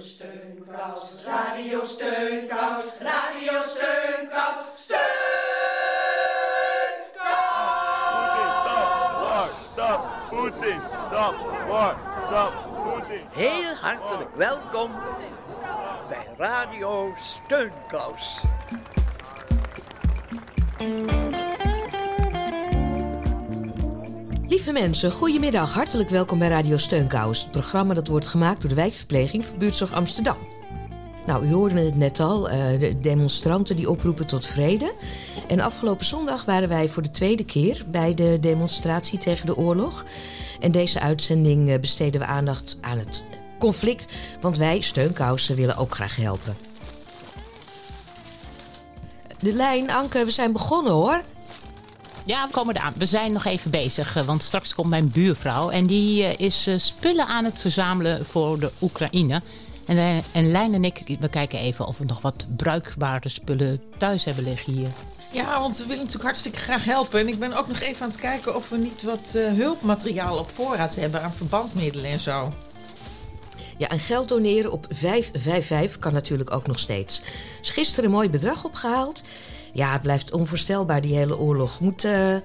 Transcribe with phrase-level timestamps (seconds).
[0.00, 5.08] Steunkous, Radio Steunkous, Radio Steunkous, Steunkous!
[9.50, 10.00] Stop,
[10.30, 11.34] Poetin, stop,
[11.68, 12.52] war, stop,
[12.84, 13.22] Poetin.
[13.34, 14.90] Heel hartelijk welkom
[16.08, 18.40] bij Radio Steunkous.
[24.72, 25.74] Mensen, goedemiddag.
[25.74, 27.42] Hartelijk welkom bij Radio Steunkous.
[27.42, 30.36] Het programma dat wordt gemaakt door de wijkverpleging van Buurtzorg Amsterdam.
[31.26, 34.94] Nou, u hoorde het net al, eh, de demonstranten die oproepen tot vrede.
[35.48, 40.04] En afgelopen zondag waren wij voor de tweede keer bij de demonstratie tegen de oorlog.
[40.60, 43.24] En deze uitzending eh, besteden we aandacht aan het
[43.58, 46.56] conflict, want wij, Steunkousen, willen ook graag helpen.
[49.38, 51.22] De lijn, Anke, we zijn begonnen hoor.
[52.28, 52.94] Ja, we komen eraan.
[52.96, 55.70] We zijn nog even bezig, eh, want straks komt mijn buurvrouw.
[55.70, 59.42] En die eh, is eh, spullen aan het verzamelen voor de Oekraïne.
[59.86, 64.24] En, en Lijn en ik, we kijken even of we nog wat bruikbare spullen thuis
[64.24, 64.88] hebben liggen hier.
[65.30, 67.20] Ja, want we willen natuurlijk hartstikke graag helpen.
[67.20, 70.38] En ik ben ook nog even aan het kijken of we niet wat eh, hulpmateriaal
[70.38, 72.52] op voorraad hebben aan verbandmiddelen en zo.
[73.78, 77.22] Ja, en geld doneren op 555 kan natuurlijk ook nog steeds.
[77.60, 79.22] Is gisteren een mooi bedrag opgehaald.
[79.72, 81.80] Ja, het blijft onvoorstelbaar, die hele oorlog.
[81.80, 82.36] Moet, eh,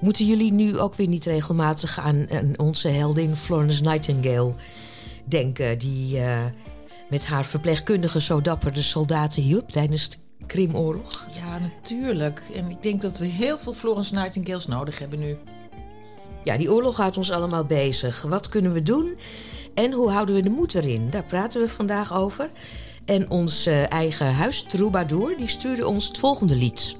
[0.00, 4.54] moeten jullie nu ook weer niet regelmatig aan, aan onze heldin Florence Nightingale
[5.24, 5.78] denken...
[5.78, 6.44] die eh,
[7.08, 11.26] met haar verpleegkundige zo dapper de soldaten hielp tijdens de Krimoorlog?
[11.34, 12.42] Ja, natuurlijk.
[12.54, 15.36] En ik denk dat we heel veel Florence Nightingales nodig hebben nu.
[16.44, 18.22] Ja, die oorlog houdt ons allemaal bezig.
[18.22, 19.16] Wat kunnen we doen
[19.74, 21.10] en hoe houden we de moed erin?
[21.10, 22.48] Daar praten we vandaag over.
[23.08, 26.96] En ons eh, eigen huistroubadour die stuurde ons het volgende lied.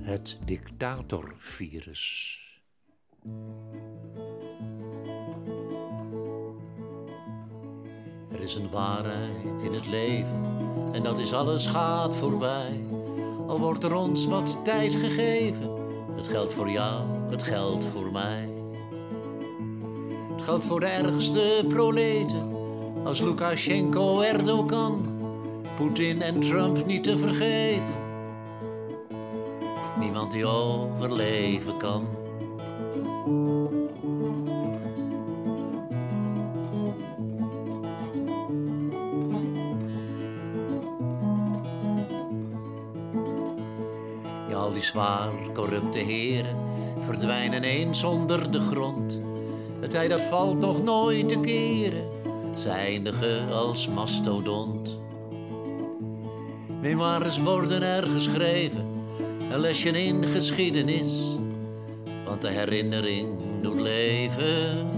[0.00, 2.38] Het dictatorvirus.
[8.32, 10.44] Er is een waarheid in het leven
[10.92, 12.80] en dat is alles gaat voorbij.
[13.46, 15.70] Al wordt er ons wat tijd gegeven,
[16.16, 18.59] het geldt voor jou, het geldt voor mij.
[20.50, 22.54] Geldt voor de ergste proleten,
[23.04, 25.02] als Lukashenko, Erdogan,
[25.76, 27.94] Poetin en Trump niet te vergeten.
[29.98, 32.06] Niemand die overleven kan.
[44.48, 46.56] Ja, al die zwaar corrupte heren
[47.00, 49.19] verdwijnen eens onder de grond.
[49.80, 52.08] Het tij dat valt nog nooit te keren,
[52.56, 55.00] ze eindigen als mastodont.
[56.80, 58.84] Memoires worden er geschreven,
[59.52, 61.36] een lesje in geschiedenis.
[62.24, 63.28] Want de herinnering
[63.62, 64.88] doet leven,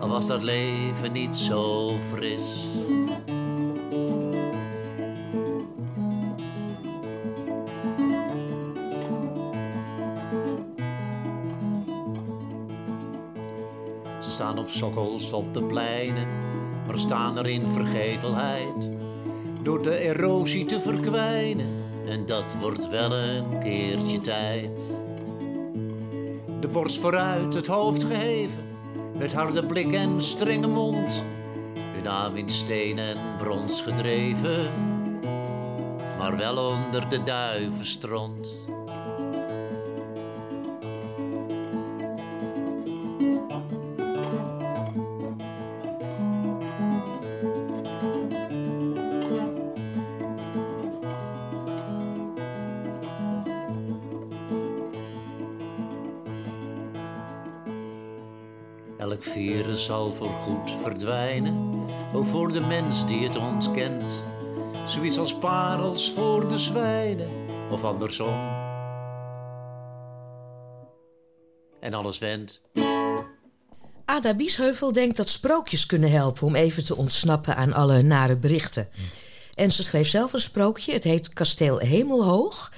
[0.00, 2.66] al was dat leven niet zo fris.
[14.34, 16.26] Staan op sokkels op de pleinen,
[16.86, 18.90] maar staan er in vergetelheid.
[19.62, 21.66] Door de erosie te verkwijnen,
[22.06, 24.80] en dat wordt wel een keertje tijd.
[26.60, 28.64] De borst vooruit, het hoofd geheven,
[29.18, 31.24] met harde blik en strenge mond.
[31.92, 34.70] Hun naam in steen en brons gedreven,
[36.18, 38.58] maar wel onder de duivenstront.
[60.84, 64.04] Verdwijnen, ook voor de mens die het ontkent.
[64.86, 67.28] Zoiets als parels voor de zwijnen,
[67.70, 68.62] of andersom.
[71.80, 72.60] En alles wendt.
[74.04, 78.88] Ada Biesheuvel denkt dat sprookjes kunnen helpen om even te ontsnappen aan alle nare berichten.
[79.54, 82.72] En ze schreef zelf een sprookje, het heet Kasteel Hemelhoog.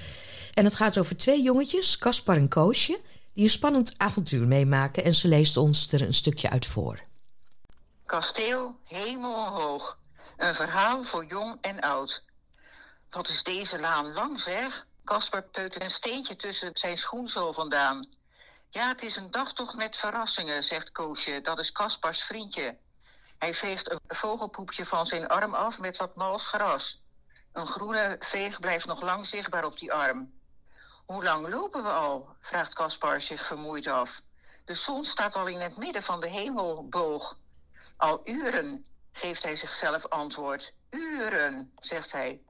[0.55, 2.99] En het gaat over twee jongetjes, Caspar en Koosje,
[3.33, 5.05] die een spannend avontuur meemaken.
[5.05, 7.05] En ze leest ons er een stukje uit voor.
[8.07, 9.99] Kasteel Hemelhoog.
[10.37, 12.25] Een verhaal voor jong en oud.
[13.11, 14.87] Wat is deze laan lang, zeg?
[15.05, 18.07] Kasper peut een steentje tussen zijn schoenzool vandaan.
[18.71, 21.41] Ja, het is een dagtocht met verrassingen, zegt Koosje.
[21.41, 22.79] Dat is Kaspars vriendje.
[23.39, 27.03] Hij veegt een vogelpoepje van zijn arm af met wat mals gras.
[27.53, 30.33] Een groene veeg blijft nog lang zichtbaar op die arm.
[31.07, 32.37] Hoe lang lopen we al?
[32.41, 34.21] vraagt Kaspar zich vermoeid af.
[34.65, 37.37] De zon staat al in het midden van de hemelboog.
[37.97, 40.75] Al uren, geeft hij zichzelf antwoord.
[40.91, 42.41] Uren, zegt hij.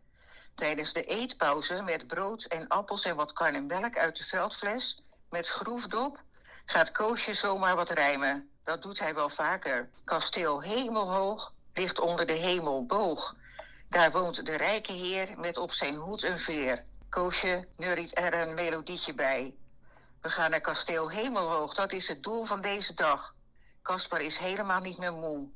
[0.55, 6.21] Tijdens de eetpauze met brood en appels en wat karnemelk uit de veldfles, met groefdop,
[6.65, 8.51] gaat Koosje zomaar wat rijmen.
[8.63, 9.91] Dat doet hij wel vaker.
[10.05, 13.37] Kasteel Hemelhoog ligt onder de hemelboog.
[13.89, 16.85] Daar woont de rijke heer met op zijn hoed een veer.
[17.09, 19.55] Koosje neuriet er een melodietje bij.
[20.21, 23.35] We gaan naar kasteel Hemelhoog, dat is het doel van deze dag.
[23.87, 25.49] Caspar is helemaal niet meer moe.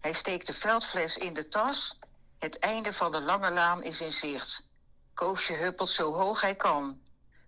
[0.00, 1.98] Hij steekt de veldfles in de tas.
[2.38, 4.66] Het einde van de lange laan is in zicht.
[5.14, 7.00] Koosje huppelt zo hoog hij kan.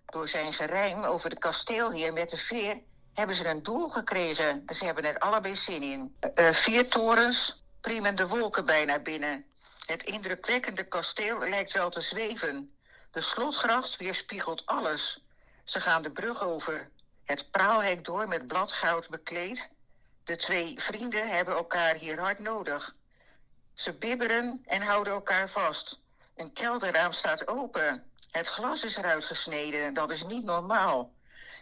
[0.05, 2.81] Door zijn gerijm over de kasteelheer met de veer
[3.13, 4.63] hebben ze een doel gekregen.
[4.67, 6.15] Ze hebben er allebei zin in.
[6.35, 9.45] Uh, vier torens priemen de wolken bijna binnen.
[9.85, 12.73] Het indrukwekkende kasteel lijkt wel te zweven.
[13.11, 15.23] De slotgracht weerspiegelt alles.
[15.63, 16.89] Ze gaan de brug over.
[17.25, 19.69] Het praalhek door met bladgoud bekleed.
[20.29, 22.95] De twee vrienden hebben elkaar hier hard nodig.
[23.73, 25.99] Ze bibberen en houden elkaar vast.
[26.35, 28.03] Een kelderraam staat open.
[28.31, 29.93] Het glas is eruit gesneden.
[29.93, 31.13] Dat is niet normaal.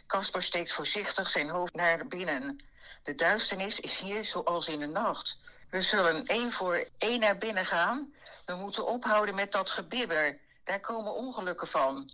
[0.08, 2.64] Kasper steekt voorzichtig zijn hoofd naar binnen.
[3.04, 5.38] De duisternis is hier zoals in de nacht.
[5.70, 8.14] We zullen één voor één naar binnen gaan.
[8.46, 10.40] We moeten ophouden met dat gebibber.
[10.64, 12.12] Daar komen ongelukken van.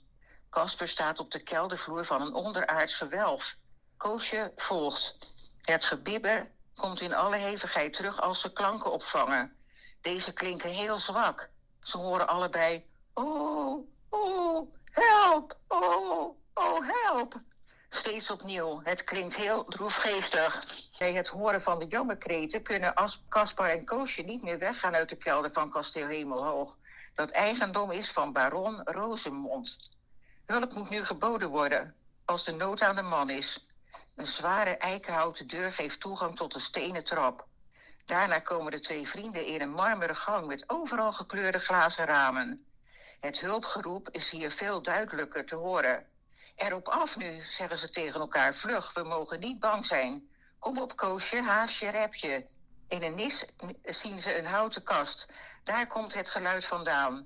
[0.50, 3.56] Kasper staat op de keldervloer van een onderaards gewelf.
[3.98, 5.33] Koosje volgt.
[5.64, 9.56] Het gebibber komt in alle hevigheid terug als ze klanken opvangen.
[10.02, 11.50] Deze klinken heel zwak.
[11.82, 17.42] Ze horen allebei: Oh, oh, help, oh, oh, help.
[17.90, 18.82] Steeds opnieuw.
[18.84, 20.66] Het klinkt heel droefgeestig.
[20.98, 22.94] Bij het horen van de jammerkreten kunnen
[23.30, 26.78] Caspar en Koosje niet meer weggaan uit de kelder van kasteel Hemelhoog.
[27.14, 29.78] Dat eigendom is van baron Rozenmond.
[30.46, 31.96] Hulp moet nu geboden worden,
[32.26, 33.68] als de nood aan de man is.
[34.16, 37.48] Een zware eikenhouten deur geeft toegang tot de stenen trap.
[38.06, 42.66] Daarna komen de twee vrienden in een marmeren gang met overal gekleurde glazen ramen.
[43.20, 46.06] Het hulpgeroep is hier veel duidelijker te horen.
[46.56, 50.30] Erop af nu, zeggen ze tegen elkaar, vlug, we mogen niet bang zijn.
[50.60, 52.46] Kom op, Koosje, haasje, repje.
[52.88, 53.46] In een nis
[53.84, 55.32] zien ze een houten kast.
[55.64, 57.26] Daar komt het geluid vandaan.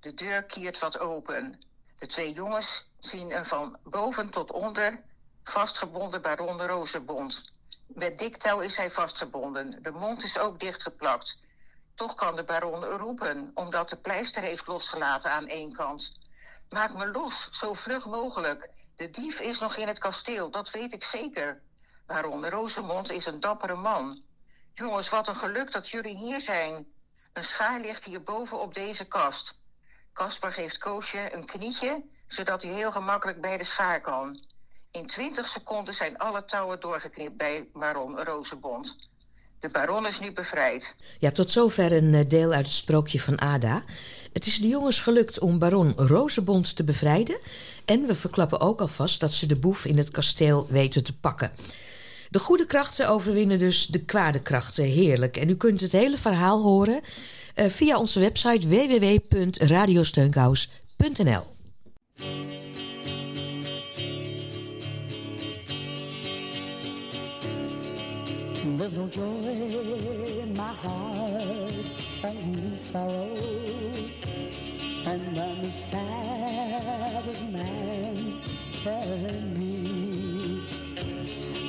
[0.00, 1.58] De deur kiert wat open.
[1.98, 5.02] De twee jongens zien een van boven tot onder
[5.50, 7.52] vastgebonden baron Rozenbond.
[7.86, 9.82] Met dik touw is hij vastgebonden.
[9.82, 11.38] De mond is ook dichtgeplakt.
[11.94, 16.12] Toch kan de baron roepen, omdat de pleister heeft losgelaten aan één kant.
[16.68, 18.70] Maak me los, zo vlug mogelijk.
[18.96, 21.62] De dief is nog in het kasteel, dat weet ik zeker.
[22.06, 24.22] Baron Rosemond is een dappere man.
[24.74, 26.86] Jongens, wat een geluk dat jullie hier zijn.
[27.32, 29.54] Een schaar ligt hierboven op deze kast.
[30.12, 34.44] Caspar geeft Koosje een knietje, zodat hij heel gemakkelijk bij de schaar kan.
[34.90, 38.96] In twintig seconden zijn alle touwen doorgeknipt bij baron Rozenbond.
[39.60, 40.94] De baron is nu bevrijd.
[41.18, 43.82] Ja, tot zover een eh, deel uit het sprookje van Ada.
[44.32, 47.40] Het is de jongens gelukt om baron Rozenbond te bevrijden.
[47.84, 51.52] En we verklappen ook alvast dat ze de boef in het kasteel weten te pakken.
[52.30, 54.84] De goede krachten overwinnen dus de kwade krachten.
[54.84, 55.36] Heerlijk.
[55.36, 57.00] En u kunt het hele verhaal horen
[57.54, 61.46] uh, via onze website www.radiosteunkous.nl.
[68.76, 71.72] There's no joy in my heart,
[72.24, 73.36] only sorrow.
[75.06, 78.40] And I'm the saddest man
[78.84, 80.66] than me.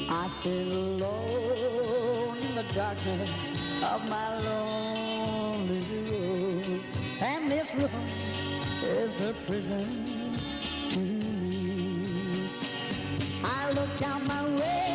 [0.09, 3.51] I sit alone in the darkness
[3.83, 6.83] of my lonely room.
[7.21, 8.05] And this room
[8.83, 10.33] is a prison
[10.89, 12.51] to me.
[13.43, 14.88] I look out my window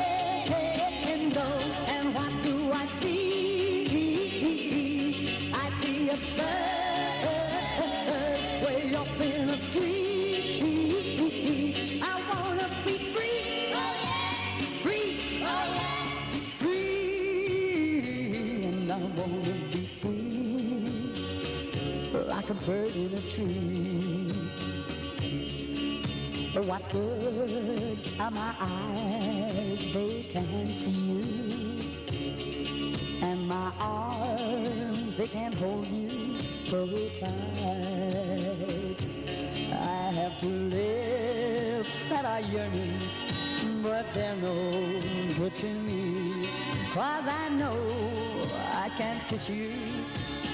[19.73, 21.15] Be free
[22.29, 24.29] like a bird in a tree.
[26.67, 29.93] What good are my eyes?
[29.93, 31.79] They can't see you.
[33.23, 36.87] And my arms, they can't hold you so
[37.21, 38.97] tight.
[39.73, 43.01] I have two lips that are yearning,
[43.83, 44.55] but they're no
[45.39, 46.44] good to me.
[46.95, 47.77] Cause I know
[48.73, 49.73] I can't kiss you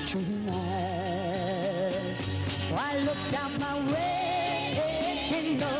[0.06, 0.56] tonight.
[2.73, 3.75] I look out my
[5.30, 5.70] window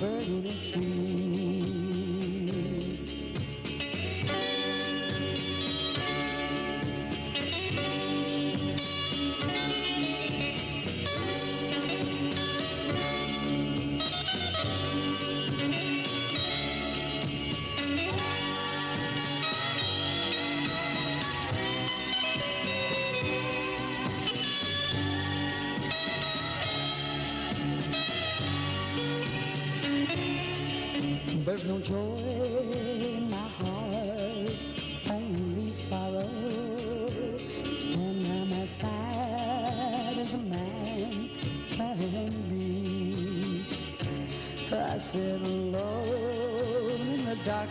[0.00, 0.97] like a bird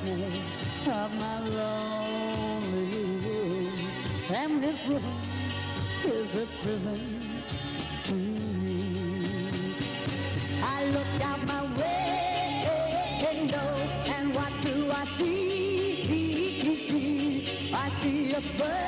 [0.04, 3.74] darkness of my lonely room.
[4.30, 5.20] And this room
[6.06, 7.44] is a prison
[8.04, 9.75] to me.
[10.63, 11.63] I look out my
[13.22, 13.58] window
[14.08, 15.34] and what do I see?
[17.74, 18.87] I see a bird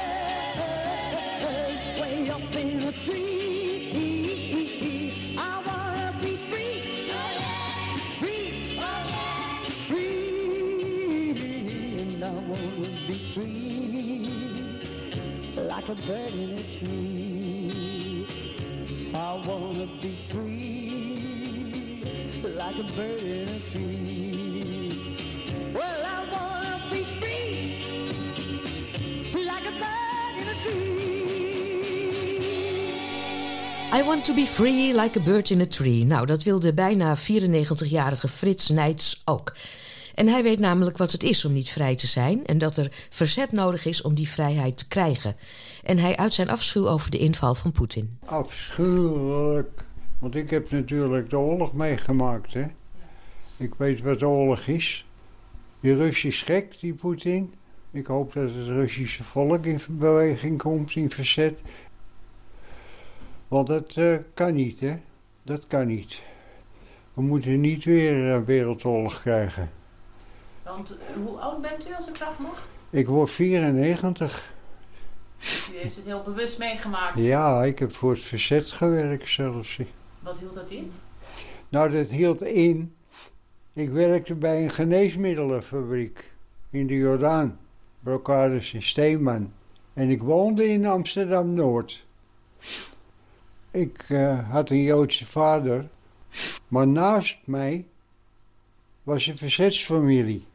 [16.07, 18.25] bird in a tree.
[19.13, 22.03] I wanna be free
[22.55, 25.15] like a bird in a tree.
[25.73, 27.75] Well, I wanna be free
[29.45, 30.99] like a bird in a tree.
[33.91, 36.05] I want to be free like a bird in a tree.
[36.05, 39.53] Nou, dat wil de bijna 94-jarige Frits Nijts ook.
[40.19, 42.45] En hij weet namelijk wat het is om niet vrij te zijn...
[42.45, 45.35] en dat er verzet nodig is om die vrijheid te krijgen.
[45.83, 48.17] En hij uit zijn afschuw over de inval van Poetin.
[48.25, 49.85] Afschuwelijk.
[50.19, 52.65] Want ik heb natuurlijk de oorlog meegemaakt, hè.
[53.57, 55.05] Ik weet wat oorlog is.
[55.79, 57.53] Die Russisch gek, die Poetin.
[57.91, 61.61] Ik hoop dat het Russische volk in beweging komt, in verzet.
[63.47, 64.95] Want dat eh, kan niet, hè.
[65.43, 66.21] Dat kan niet.
[67.13, 69.77] We moeten niet weer een wereldoorlog krijgen.
[70.69, 72.67] Want eh, hoe oud bent u als ik vraag mag?
[72.89, 74.53] Ik word 94.
[75.73, 77.19] U heeft het heel bewust meegemaakt.
[77.19, 79.79] Ja, ik heb voor het verzet gewerkt zelfs.
[80.19, 80.91] Wat hield dat in?
[81.69, 82.95] Nou, dat hield in.
[83.73, 86.31] Ik werkte bij een geneesmiddelenfabriek
[86.69, 87.59] in de Jordaan.
[87.99, 89.53] Brocades in Steeman.
[89.93, 92.05] En ik woonde in Amsterdam-Noord.
[93.71, 95.89] Ik eh, had een Joodse vader.
[96.67, 97.85] Maar naast mij
[99.03, 100.47] was een verzetsfamilie.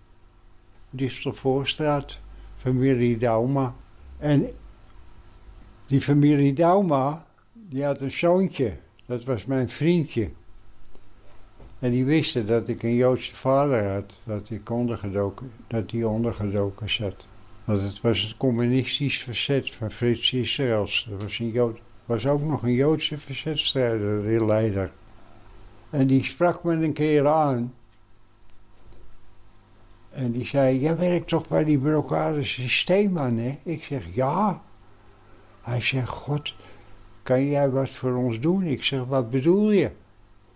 [0.96, 2.18] Distelvoorstraat,
[2.56, 3.74] familie Dauma.
[4.18, 4.50] En
[5.86, 8.76] die familie Dauma, die had een zoontje.
[9.06, 10.30] Dat was mijn vriendje.
[11.78, 16.90] En die wisten dat ik een Joodse vader had, dat ik ondergedoken, dat die ondergedoken
[16.90, 17.26] zat.
[17.64, 21.06] Want het was het communistisch verzet van Frits Israëls.
[21.10, 21.40] Dat was,
[22.04, 24.90] was ook nog een Joodse verzetstrijder, de leider.
[25.90, 27.74] En die sprak me een keer aan.
[30.14, 33.58] En die zei, jij werkt toch bij die brocade systeemman, hè?
[33.62, 34.62] Ik zeg, ja.
[35.62, 36.54] Hij zegt, god,
[37.22, 38.62] kan jij wat voor ons doen?
[38.62, 39.90] Ik zeg, wat bedoel je?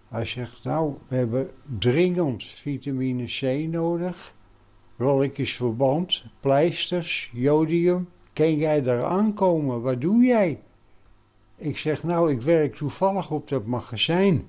[0.08, 4.34] Hij zegt, nou, we hebben dringend vitamine C nodig.
[4.96, 8.08] Rolletjes verband, pleisters, jodium.
[8.32, 9.82] Kan jij daar aankomen?
[9.82, 10.60] Wat doe jij?
[11.56, 14.46] Ik zeg, nou, ik werk toevallig op dat magazijn.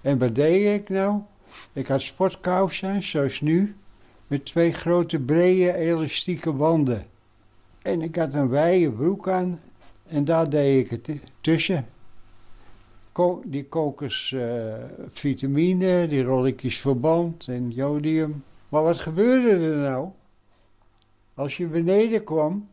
[0.00, 1.20] En wat deed ik nou?
[1.72, 3.76] Ik had sportkousen, zoals nu,
[4.28, 7.06] met twee grote brede elastieke wanden.
[7.82, 9.60] En ik had een wijde broek aan
[10.06, 11.86] en daar deed ik het tussen.
[13.44, 14.74] Die kokers uh,
[15.10, 18.44] vitamine, die rolletjes verband en jodium.
[18.68, 20.08] Maar wat gebeurde er nou?
[21.34, 22.68] Als je beneden kwam,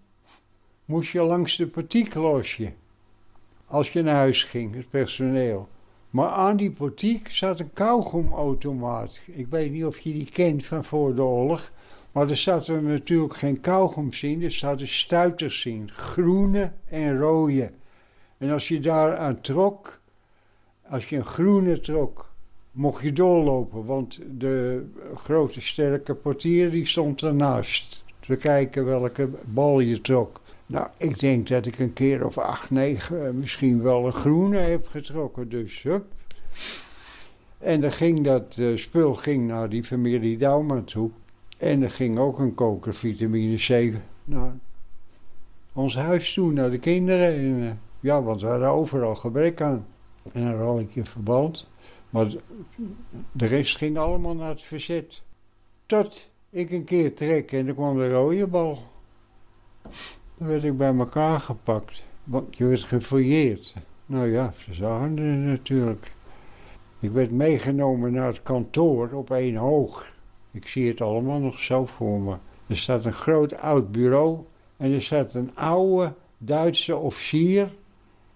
[0.85, 2.73] moest je langs de portieklosje.
[3.65, 5.67] Als je naar huis ging, het personeel.
[6.15, 9.19] Maar aan die portiek zat een kauwgomautomaat.
[9.25, 11.71] Ik weet niet of je die kent van voor de oorlog.
[12.11, 15.91] Maar er zaten natuurlijk geen kauwgoms in, er zaten stuiters in.
[15.91, 17.71] Groene en rode.
[18.37, 19.99] En als je daar aan trok,
[20.89, 22.31] als je een groene trok,
[22.71, 23.85] mocht je doorlopen.
[23.85, 28.03] Want de grote sterke portier die stond ernaast.
[28.19, 30.41] Te kijken welke bal je trok.
[30.65, 34.87] Nou, ik denk dat ik een keer of acht, negen misschien wel een groene heb
[34.87, 35.49] getrokken.
[35.49, 36.05] Dus, hup.
[37.57, 41.09] En dan ging dat eh, spul ging naar die familie Douwman toe.
[41.57, 44.55] En er ging ook een koker vitamine C naar
[45.73, 47.35] ons huis toe, naar de kinderen.
[47.35, 49.85] En, eh, ja, want we hadden overal gebrek aan.
[50.31, 51.67] En een rolletje verband.
[52.09, 52.33] Maar
[53.31, 55.21] de rest ging allemaal naar het verzet.
[55.85, 58.83] Tot ik een keer trek en dan kwam de rode bal.
[60.37, 62.03] Dan werd ik bij elkaar gepakt.
[62.23, 63.73] Want je werd gefouilleerd.
[64.05, 66.13] Nou ja, ze zagen het natuurlijk.
[66.99, 70.07] Ik werd meegenomen naar het kantoor op één hoog.
[70.51, 72.35] Ik zie het allemaal nog zo voor me.
[72.67, 74.39] Er staat een groot oud bureau
[74.77, 77.73] en er staat een oude Duitse officier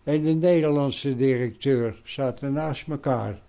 [0.03, 3.39] en de Nederlandse directeur zaten naast elkaar.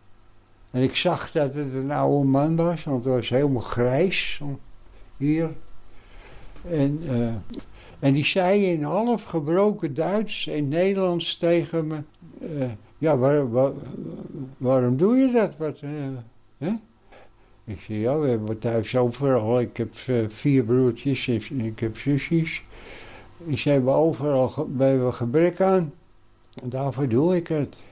[0.70, 4.40] En ik zag dat het een oude man was, want hij was helemaal grijs
[5.16, 5.50] hier.
[6.68, 7.34] En, uh,
[8.00, 11.98] en die zei in half gebroken Duits en Nederlands tegen me:
[12.38, 13.72] uh, Ja, waar, waar,
[14.56, 15.56] waarom doe je dat?
[15.56, 15.90] Wat, uh,
[16.58, 16.72] hè?
[17.64, 19.60] Ik zei: Ja, we hebben thuis overal.
[19.60, 19.94] Ik heb
[20.28, 22.62] vier broertjes en ik heb zusjes.
[23.44, 25.92] Ik zei: We overal we hebben gebrek aan.
[26.62, 27.82] En daarvoor doe ik het.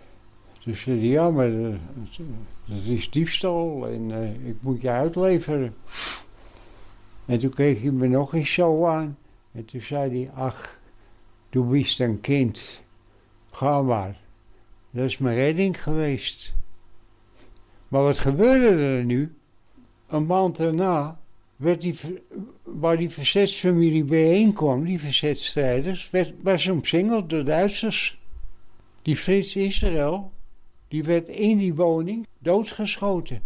[0.64, 1.50] Dus zei hij: Ja, maar
[2.64, 4.10] dat is diefstal en
[4.46, 5.74] ik moet je uitleveren.
[7.26, 9.16] En toen keek hij me nog eens zo aan.
[9.52, 10.81] En toen zei hij, ach,
[11.50, 12.81] du bist een kind.
[13.50, 14.21] Ga maar.
[14.90, 16.55] Dat is mijn redding geweest.
[17.88, 19.35] Maar wat gebeurde er nu?
[20.07, 21.19] Een maand daarna
[21.57, 21.95] werd die,
[22.62, 28.19] waar die verzetsfamilie bijeenkwam, die verzetstrijders, werd, was omsingeld door Duitsers.
[29.02, 30.33] Die Frits Israël,
[30.88, 33.43] die werd in die woning doodgeschoten.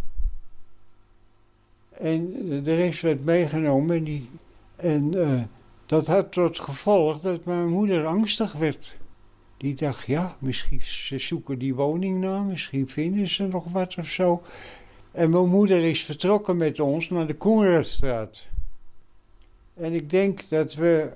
[1.89, 2.31] En
[2.63, 4.29] de rest werd meegenomen en, die,
[4.75, 5.41] en uh,
[5.93, 8.95] dat had tot gevolg dat mijn moeder angstig werd.
[9.57, 14.07] Die dacht, ja, misschien ze zoeken die woning na, misschien vinden ze nog wat of
[14.07, 14.41] zo.
[15.11, 18.47] En mijn moeder is vertrokken met ons naar de Koenradstraat.
[19.73, 21.11] En ik denk dat we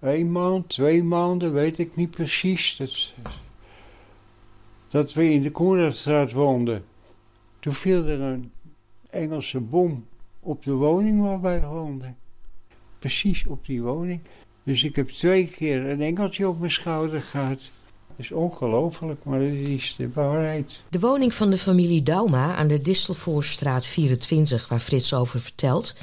[0.00, 3.12] een maand, twee maanden, weet ik niet precies, dat,
[4.88, 6.84] dat we in de Koenradstraat woonden.
[7.60, 8.52] Toen viel er een
[9.10, 10.06] Engelse bom
[10.40, 12.16] op de woning waar wij woonden.
[12.98, 14.20] Precies op die woning.
[14.64, 17.60] Dus ik heb twee keer een engeltje op mijn schouder gehad.
[18.08, 20.80] Dat is ongelooflijk, maar dat is de waarheid.
[20.90, 25.94] De woning van de familie Dauma aan de Distelvoorstraat 24, waar Frits over vertelt...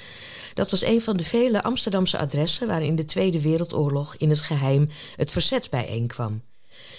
[0.54, 2.68] dat was een van de vele Amsterdamse adressen...
[2.68, 6.42] waar in de Tweede Wereldoorlog in het geheim het verzet bijeenkwam.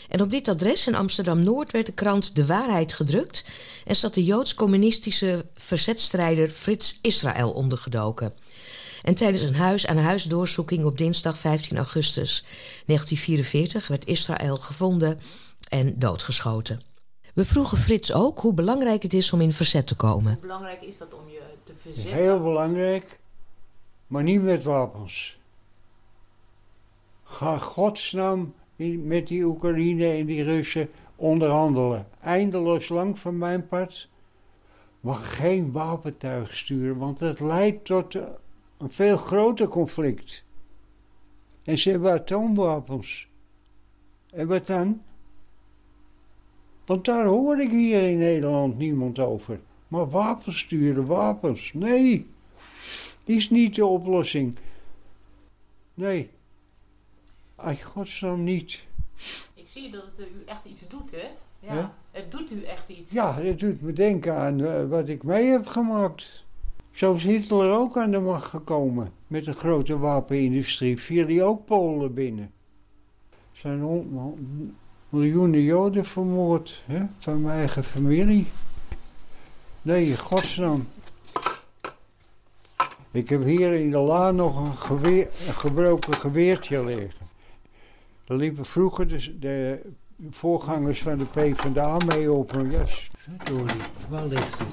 [0.09, 3.45] En op dit adres in Amsterdam-Noord werd de krant De Waarheid gedrukt...
[3.85, 8.33] en zat de joods-communistische verzetstrijder Frits Israël ondergedoken.
[9.03, 12.41] En tijdens een huis-aan-huis doorzoeking op dinsdag 15 augustus
[12.87, 15.21] 1944 werd Israël gevonden
[15.69, 16.81] en doodgeschoten.
[17.35, 20.33] We vroegen Frits ook hoe belangrijk het is om in verzet te komen.
[20.33, 22.15] Hoe belangrijk is dat om je te verzetten?
[22.15, 23.19] Heel belangrijk,
[24.07, 25.39] maar niet met wapens.
[27.25, 28.55] Ga godsnaam
[28.99, 32.07] met die Oekraïne en die Russen onderhandelen.
[32.21, 34.09] Eindeloos lang van mijn part.
[35.01, 38.17] Mag geen wapentuig sturen, want dat leidt tot
[38.79, 40.45] een veel groter conflict.
[41.63, 43.29] En ze hebben atoomwapens.
[44.31, 45.03] En wat dan?
[46.85, 49.61] Want daar hoor ik hier in Nederland niemand over.
[49.89, 51.73] Maar wapens sturen, wapens.
[51.75, 52.27] Nee,
[53.25, 54.57] is niet de oplossing.
[55.95, 56.31] Nee.
[57.55, 58.85] Ach, godsnaam niet.
[59.55, 61.29] Ik zie dat het u echt iets doet, hè?
[61.59, 61.95] Ja.
[62.11, 63.13] Het doet u echt iets.
[63.13, 66.45] Ja, het doet me denken aan uh, wat ik mee heb gemaakt.
[66.97, 69.13] Zo is Hitler ook aan de macht gekomen.
[69.27, 71.01] Met een grote wapenindustrie.
[71.01, 72.53] Viel hij ook Polen binnen.
[73.31, 73.83] Er zijn
[75.09, 76.83] miljoenen Joden vermoord.
[76.87, 78.47] Hè, van mijn eigen familie.
[79.83, 80.89] Nee, godsnaam.
[83.11, 87.27] Ik heb hier in de la nog een, geweer, een gebroken geweertje liggen.
[88.25, 89.81] Daar liepen vroeger de, de
[90.31, 93.11] voorgangers van de PvdA mee op jas.
[93.45, 93.75] Sorry,
[94.09, 94.69] waar ligt het?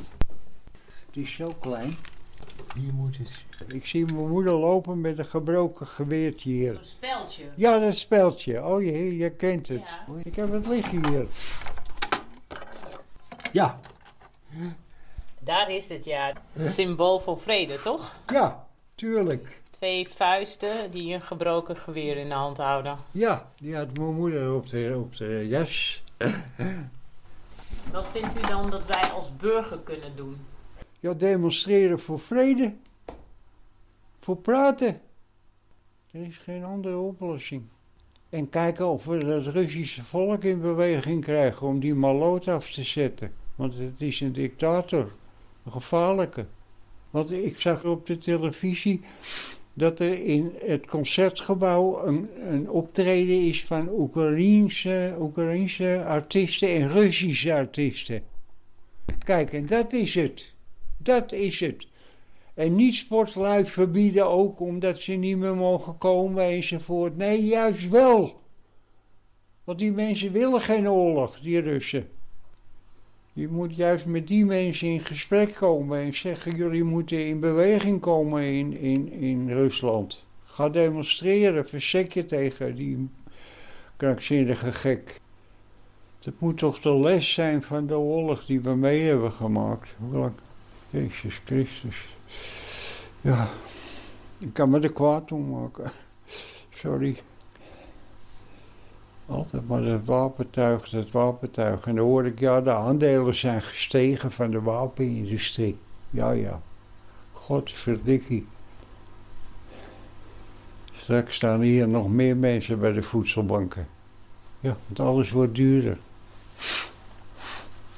[1.05, 1.95] Het is zo klein.
[2.75, 3.43] Hier moet het.
[3.73, 6.73] Ik zie mijn moeder lopen met een gebroken geweertje hier.
[6.73, 7.43] Zo'n speldje?
[7.55, 8.65] Ja, dat speldje.
[8.65, 9.81] Oh jee, je kent het.
[10.07, 10.15] Ja.
[10.23, 11.27] Ik heb het liggen hier.
[13.51, 13.79] Ja.
[15.39, 16.33] Daar is het, ja.
[16.53, 18.15] Het symbool voor vrede, toch?
[18.25, 19.61] Ja, tuurlijk.
[19.69, 22.97] Twee vuisten die een gebroken geweer in de hand houden.
[23.11, 26.03] Ja, die had mijn moeder op de, op de jas.
[27.91, 30.45] Wat vindt u dan dat wij als burger kunnen doen?
[31.03, 32.73] Ja, demonstreren voor vrede.
[34.19, 35.01] Voor praten.
[36.11, 37.63] Er is geen andere oplossing.
[38.29, 42.83] En kijken of we het Russische volk in beweging krijgen om die maloot af te
[42.83, 43.33] zetten.
[43.55, 45.11] Want het is een dictator.
[45.65, 46.45] Een gevaarlijke.
[47.09, 49.01] Want ik zag op de televisie
[49.73, 57.53] dat er in het concertgebouw een, een optreden is van Oekraïense, Oekraïense artiesten en Russische
[57.53, 58.23] artiesten.
[59.25, 60.52] Kijk, en dat is het.
[61.03, 61.87] Dat is het.
[62.53, 67.17] En niet sportlui verbieden ook omdat ze niet meer mogen komen enzovoort.
[67.17, 68.41] Nee, juist wel.
[69.63, 72.07] Want die mensen willen geen oorlog, die Russen.
[73.33, 77.99] Je moet juist met die mensen in gesprek komen en zeggen: jullie moeten in beweging
[77.99, 80.25] komen in, in, in Rusland.
[80.43, 83.09] Ga demonstreren, verzet je tegen die
[83.97, 85.21] krankzinnige gek.
[86.19, 89.95] Dat moet toch de les zijn van de oorlog die we mee hebben gemaakt.
[90.93, 92.05] Jezus Christus.
[93.21, 93.49] Ja,
[94.37, 95.91] ik kan me er kwaad om maken.
[96.73, 97.21] Sorry.
[99.25, 101.85] Altijd maar het wapentuig, het wapentuig.
[101.85, 105.77] En dan hoor ik, ja, de aandelen zijn gestegen van de wapenindustrie.
[106.09, 106.61] Ja, ja.
[107.31, 108.47] Godverdikkie.
[110.93, 113.87] Straks staan hier nog meer mensen bij de voedselbanken.
[114.59, 115.97] Ja, want alles wordt duurder.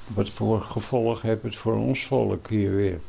[0.06, 3.00] Wat voor gevolg heeft het voor ons volk hier weer?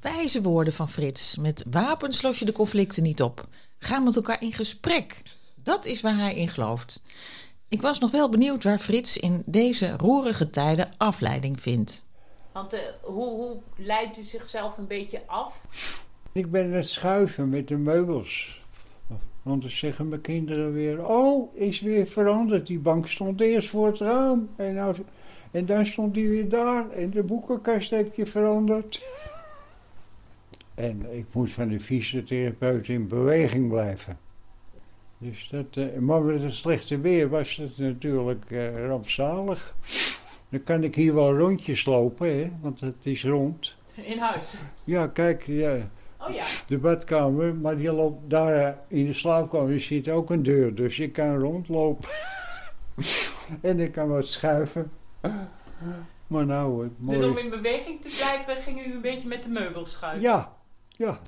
[0.00, 1.36] Wijze woorden van Frits.
[1.36, 3.48] Met wapens los je de conflicten niet op.
[3.78, 5.22] Ga met elkaar in gesprek.
[5.54, 7.02] Dat is waar hij in gelooft.
[7.68, 12.04] Ik was nog wel benieuwd waar Frits in deze roerige tijden afleiding vindt.
[12.52, 15.66] Want eh, hoe, hoe leidt u zichzelf een beetje af?
[16.32, 18.60] Ik ben aan het schuiven met de meubels.
[19.44, 22.66] Want dan zeggen mijn kinderen weer: Oh, is weer veranderd.
[22.66, 24.48] Die bank stond eerst voor het raam.
[24.56, 24.96] En, nou,
[25.50, 26.90] en dan stond die weer daar.
[26.90, 29.02] En de boekenkast heb je veranderd.
[30.74, 34.18] en ik moet van de fysiotherapeut in beweging blijven.
[35.18, 39.76] Dus dat, uh, maar met het slechte weer was het natuurlijk uh, rampzalig.
[40.48, 43.76] Dan kan ik hier wel rondjes lopen, hè, want het is rond.
[43.94, 44.62] In huis?
[44.84, 45.90] Ja, kijk, ja,
[46.28, 46.44] oh, ja.
[46.66, 51.12] de badkamer, maar die loopt daar in de slaapkamer zit ook een deur, dus ik
[51.12, 52.08] kan rondlopen.
[53.60, 54.92] en ik kan wat schuiven.
[56.26, 57.18] Maar nou, het mooi.
[57.18, 60.22] Dus om in beweging te blijven, ging u een beetje met de meubels schuiven?
[60.22, 60.52] Ja,
[60.88, 61.20] ja.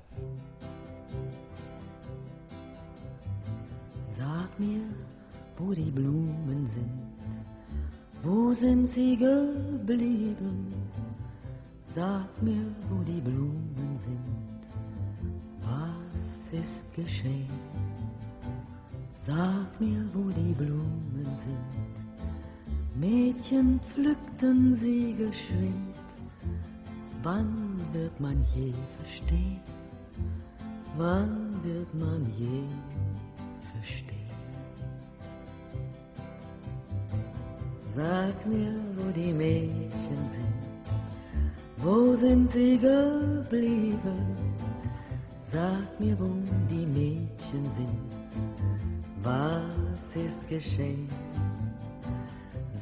[4.16, 4.80] Sag mir,
[5.56, 6.90] wo die Blumen sind,
[8.22, 10.72] wo sind sie geblieben?
[11.94, 14.45] Sag mir, wo die Blumen sind,
[16.62, 17.49] ist geschehen?
[19.19, 21.95] Sag mir, wo die Blumen sind,
[22.95, 25.97] Mädchen pflückten sie geschwind.
[27.23, 29.61] Wann wird man je verstehen?
[30.97, 32.62] Wann wird man je
[33.73, 34.16] verstehen?
[37.95, 40.57] Sag mir, wo die Mädchen sind,
[41.79, 44.45] wo sind sie geblieben?
[45.57, 46.29] Sag mir, wo
[46.71, 48.11] die Mädchen sind,
[49.23, 51.09] was ist geschehen?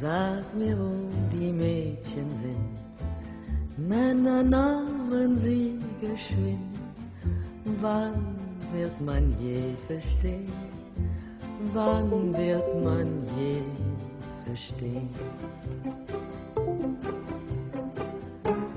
[0.00, 0.90] Sag mir, wo
[1.32, 6.76] die Mädchen sind, Männer nahmen sie geschwind.
[7.80, 8.34] Wann
[8.72, 10.52] wird man je verstehen?
[11.72, 13.08] Wann wird man
[13.38, 13.62] je
[14.44, 15.10] verstehen?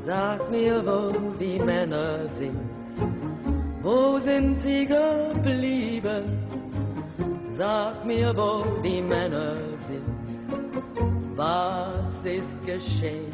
[0.06, 2.77] Sag mir, wo die Männer sind,
[3.88, 6.26] wo sind sie geblieben?
[7.50, 8.52] Sag mir, wo
[8.84, 9.56] die Männer
[9.88, 10.04] sind,
[11.36, 13.34] was ist geschehen?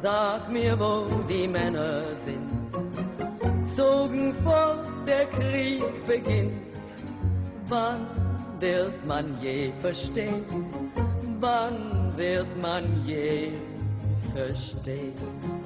[0.00, 0.94] Sag mir, wo
[1.28, 2.48] die Männer sind,
[3.76, 4.76] zogen vor
[5.08, 6.84] der Krieg beginnt.
[7.66, 8.06] Wann
[8.60, 10.44] wird man je verstehen?
[11.40, 13.50] Wann wird man je
[14.34, 15.57] verstehen?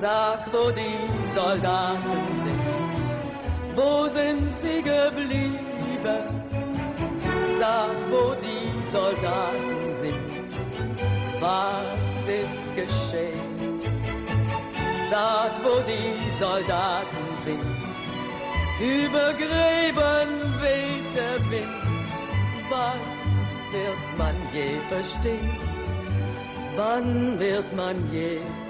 [0.00, 2.60] Sag, wo die Soldaten sind,
[3.74, 6.22] wo sind sie geblieben?
[7.58, 10.30] Sag, wo die Soldaten sind,
[11.40, 13.80] was ist geschehen?
[15.10, 17.68] Sag, wo die Soldaten sind,
[18.78, 20.30] über Gräben
[20.62, 22.12] weht der Wind.
[22.70, 23.00] Wann
[23.72, 25.58] wird man je verstehen?
[26.76, 28.67] Wann wird man je verstehen?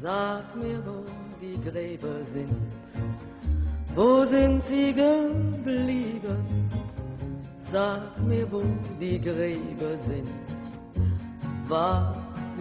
[0.00, 1.04] Sag mir, wo
[1.42, 2.54] die Gräber sind,
[3.96, 6.70] wo sind sie geblieben?
[7.72, 8.62] Sag mir, wo
[9.00, 10.28] die Gräber sind,
[11.66, 12.14] was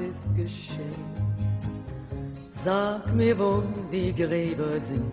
[0.10, 1.06] ist geschehen?
[2.66, 5.12] Sag mir, wo die Gräber sind,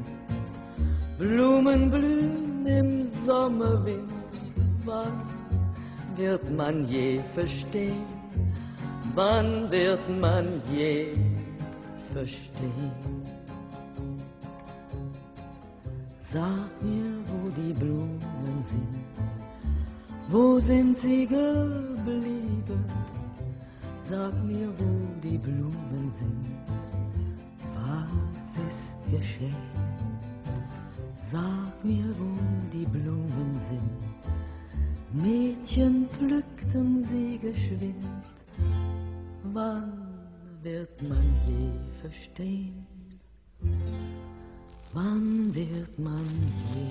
[1.19, 4.11] Blumen blühen im Sommerwind.
[4.87, 5.24] Wann
[6.17, 8.05] wird man je verstehen?
[9.15, 11.15] Wann wird man je
[12.13, 12.93] verstehen?
[16.21, 19.05] Sag mir, wo die Blumen sind.
[20.29, 22.85] Wo sind sie geblieben?
[24.09, 24.91] Sag mir, wo
[25.23, 26.47] die Blumen sind.
[27.75, 29.55] Was ist geschehen?
[31.31, 32.33] Sag mir, wo
[32.73, 34.14] die Blumen sind.
[35.15, 38.25] Mädchen pflückten sie geschwind.
[39.53, 39.93] Wann
[40.63, 42.87] wird man je verstehen?
[44.93, 46.29] Wann wird man
[46.75, 46.91] je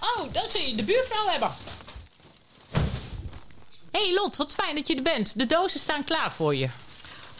[0.00, 1.50] Oh, dan zul je de buurvrouw hebben.
[3.90, 5.38] hey Lot, wat fijn dat je er bent.
[5.38, 6.68] De dozen staan klaar voor je.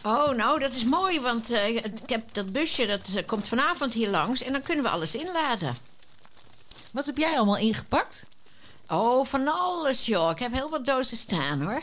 [0.04, 3.92] Oh, nou, dat is mooi, want eh, ik heb dat busje, dat eh, komt vanavond
[3.92, 4.42] hier langs...
[4.42, 5.76] en dan kunnen we alles inladen.
[6.90, 8.24] Wat heb jij allemaal ingepakt?
[8.88, 10.30] Oh, van alles, joh.
[10.30, 11.82] Ik heb heel wat dozen staan, hoor.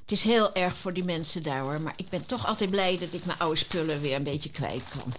[0.00, 1.80] Het is heel erg voor die mensen daar, hoor.
[1.80, 4.84] Maar ik ben toch altijd blij dat ik mijn oude spullen weer een beetje kwijt
[4.88, 5.14] kan.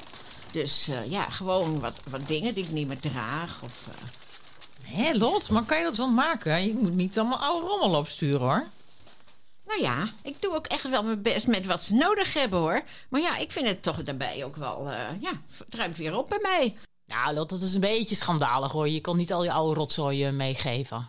[0.51, 3.59] Dus eh, ja, gewoon wat, wat dingen die ik niet meer draag.
[3.63, 3.87] Of,
[4.83, 6.67] Hé, Lot, maar kan je dat wel maken?
[6.67, 8.67] Je moet niet allemaal oude rommel opsturen, hoor.
[9.67, 12.81] Nou ja, ik doe ook echt wel mijn best met wat ze nodig hebben, hoor.
[13.09, 14.89] Maar ja, ik vind het toch daarbij ook wel...
[14.89, 16.77] eh, ja, het ruimt weer op bij mij.
[17.05, 18.89] Nou, Lot, dat is een beetje schandalig hoor.
[18.89, 21.07] Je kan niet al je oude rotzooi eh, meegeven.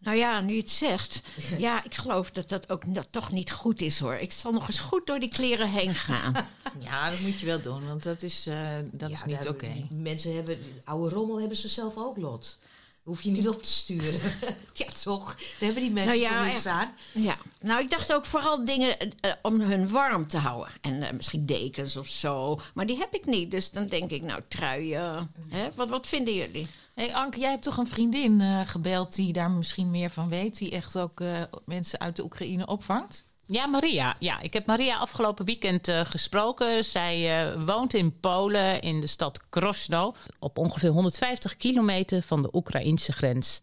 [0.00, 1.20] Nou ja, nu je het zegt.
[1.58, 4.14] Ja, ik geloof dat dat ook dat toch niet goed is, hoor.
[4.14, 6.34] Ik zal nog eens goed door die kleren heen gaan.
[6.78, 8.58] Ja, dat moet je wel doen, want dat is, eh,
[8.92, 9.72] dat is niet oké.
[9.90, 12.58] Mensen hebben, oude rommel hebben ze zelf ook, Lot.
[13.06, 14.20] Hoef je niet op te sturen.
[14.74, 15.34] ja, toch?
[15.34, 16.92] Daar hebben die mensen Nou ja, toch niks aan.
[17.12, 20.72] Ja, nou ik dacht ook vooral dingen eh, om hun warm te houden.
[20.80, 22.60] En eh, misschien dekens of zo.
[22.74, 23.50] Maar die heb ik niet.
[23.50, 25.30] Dus dan denk ik, nou truien.
[25.48, 25.68] Hè?
[25.74, 26.66] Wat, wat vinden jullie?
[26.96, 30.28] Hé hey Anke, jij hebt toch een vriendin eh, gebeld die daar misschien meer van
[30.28, 33.25] weet, die echt ook eh, mensen uit de Oekraïne opvangt?
[33.48, 34.16] Ja, Maria.
[34.18, 36.84] Ja, ik heb Maria afgelopen weekend eh, gesproken.
[36.84, 42.48] Zij eh, woont in Polen, in de stad Krosno, op ongeveer 150 kilometer van de
[42.52, 43.60] Oekraïnse grens.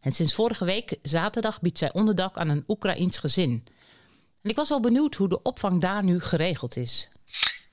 [0.00, 3.66] En sinds vorige week, zaterdag, biedt zij onderdak aan een Oekraïns gezin.
[4.42, 7.10] En ik was wel benieuwd hoe de opvang daar nu geregeld is.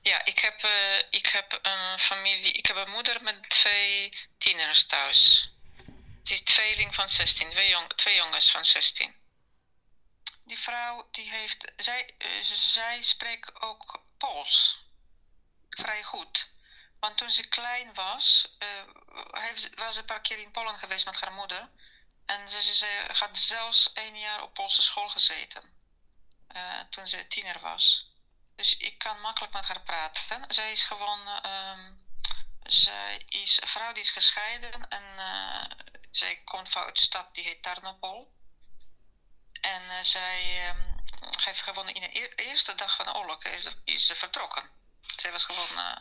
[0.02, 2.52] Ja, ik heb, eh, ik heb een familie.
[2.52, 5.50] Ik heb een moeder met twee tieners thuis.
[6.22, 9.21] Die tweeling van 16, twee, jong, twee jongens van 16.
[10.52, 11.72] Die vrouw die heeft.
[11.76, 14.84] Zij, eh, zij spreekt ook Pools.
[15.70, 16.50] Vrij goed.
[17.00, 18.84] Want toen ze klein was, eh,
[19.30, 21.70] heeft, ze- was ze een paar keer in Polen geweest met haar moeder.
[22.26, 25.80] En ze, ze, had zelfs één jaar op Poolse school gezeten.
[26.48, 28.10] eh, toen ze tiener was.
[28.56, 30.44] Dus ik kan makkelijk met haar praten.
[30.48, 31.28] Zij is gewoon.
[31.28, 31.92] ehm,
[32.62, 35.70] zij is een vrouw die is gescheiden en eh,
[36.10, 38.32] zij komt van uit de stad die heet Tarnopol.
[39.62, 40.80] En eh, zij ehm,
[41.44, 44.70] heeft gewoon in de eer- eerste dag van de oorlog is, is ze vertrokken.
[45.16, 45.96] Zij was gewoon eh,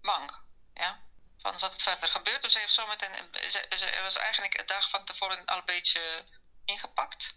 [0.00, 0.36] bang.
[0.74, 1.00] Ja?
[1.38, 2.42] Van wat verder gebeurt.
[2.42, 3.28] Dus zij heeft zometeen.
[3.50, 6.24] Ze, ze was eigenlijk een dag van tevoren al een beetje
[6.64, 7.34] ingepakt.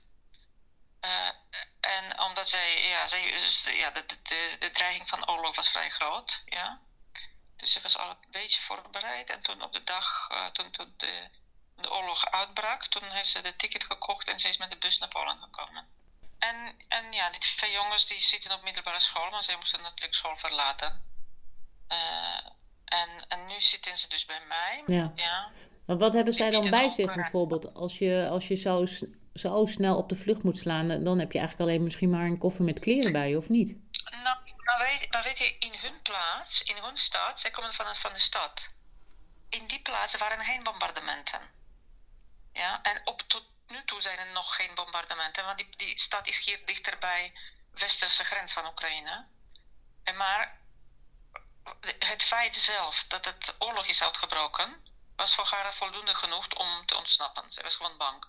[1.00, 1.30] Eh,
[1.80, 5.90] en omdat zij, ja, zij, ja de, de, de, de dreiging van oorlog was vrij
[5.90, 6.82] groot, ja.
[7.56, 9.30] Dus ze was al een beetje voorbereid.
[9.30, 11.30] En toen op de dag, eh, toen, toen de,
[11.84, 14.98] de oorlog uitbrak, toen heeft ze de ticket gekocht en ze is met de bus
[14.98, 15.86] naar Polen gekomen.
[16.40, 16.56] En,
[16.88, 20.36] en ja, die twee jongens die zitten op middelbare school, maar zij moesten natuurlijk school
[20.36, 21.02] verlaten.
[21.88, 22.46] Eh,
[22.86, 24.84] en, en nu zitten ze dus bij mij.
[24.88, 25.12] Ja.
[25.16, 25.52] ja.
[25.86, 27.74] Maar wat hebben zij dan bij zich bijvoorbeeld?
[27.74, 28.86] Als je, als je zo,
[29.34, 32.38] zo snel op de vlucht moet slaan, dan heb je eigenlijk alleen misschien maar een
[32.38, 33.78] koffer met kleren bij je, of niet?
[34.24, 37.96] Nou, maar weet, maar weet je, in hun plaats, in hun stad, zij komen van,
[37.96, 38.70] van de stad.
[39.50, 41.40] In die plaatsen waren geen bombardementen.
[42.54, 46.28] Ja, en op tot nu toe zijn er nog geen bombardementen, want die, die stad
[46.28, 47.32] is hier dichter bij
[47.72, 49.28] de westerse grens van Oekraïne.
[50.04, 50.62] En maar
[52.00, 54.86] het feit zelf dat het oorlog is uitgebroken,
[55.16, 57.52] was voor haar voldoende genoeg om te ontsnappen.
[57.52, 58.26] Zij was gewoon bang.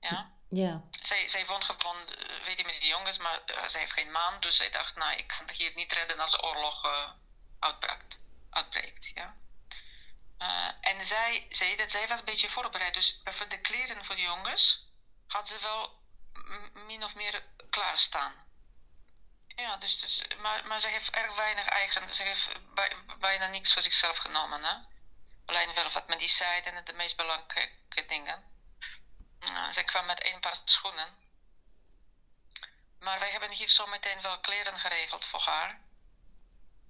[0.00, 0.32] Ja.
[0.50, 0.82] Ja.
[1.02, 4.10] Zij, zij woont gewoon, eh, weet je, met die jongens, maar eh, zij heeft geen
[4.10, 4.40] man.
[4.40, 6.86] Dus zij dacht, nou, ik kan het hier niet redden als de oorlog
[7.58, 8.18] uitbreekt.
[8.50, 9.36] uitbreekt ja.
[10.38, 12.94] Eh, en zij zei dat zij was een beetje voorbereid.
[12.94, 14.86] Dus voor de kleren voor de jongens
[15.26, 16.02] had ze wel
[16.72, 18.46] min of meer klaarstaan.
[19.46, 23.72] Ja, dus, dus, maar, maar ze heeft erg weinig eigen, ze heeft bij- bijna niks
[23.72, 24.64] voor zichzelf genomen.
[24.64, 24.74] Hè?
[25.46, 28.44] Alleen wel wat medicijnen en de meest belangrijke dingen.
[29.40, 31.16] Uh, zij kwam met één paar schoenen.
[32.98, 35.80] Maar wij hebben hier zo meteen wel kleren geregeld voor haar.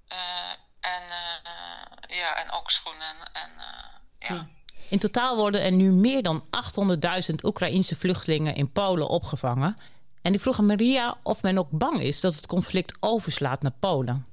[0.08, 0.52] Eh,
[0.94, 1.02] en,
[1.42, 3.16] eh, ja, en ook schoenen.
[3.32, 4.46] En, eh, ja.
[4.88, 9.78] In totaal worden er nu meer dan 800.000 Oekraïnse vluchtelingen in Polen opgevangen.
[10.22, 13.76] En ik vroeg aan Maria of men ook bang is dat het conflict overslaat naar
[13.80, 14.26] Polen.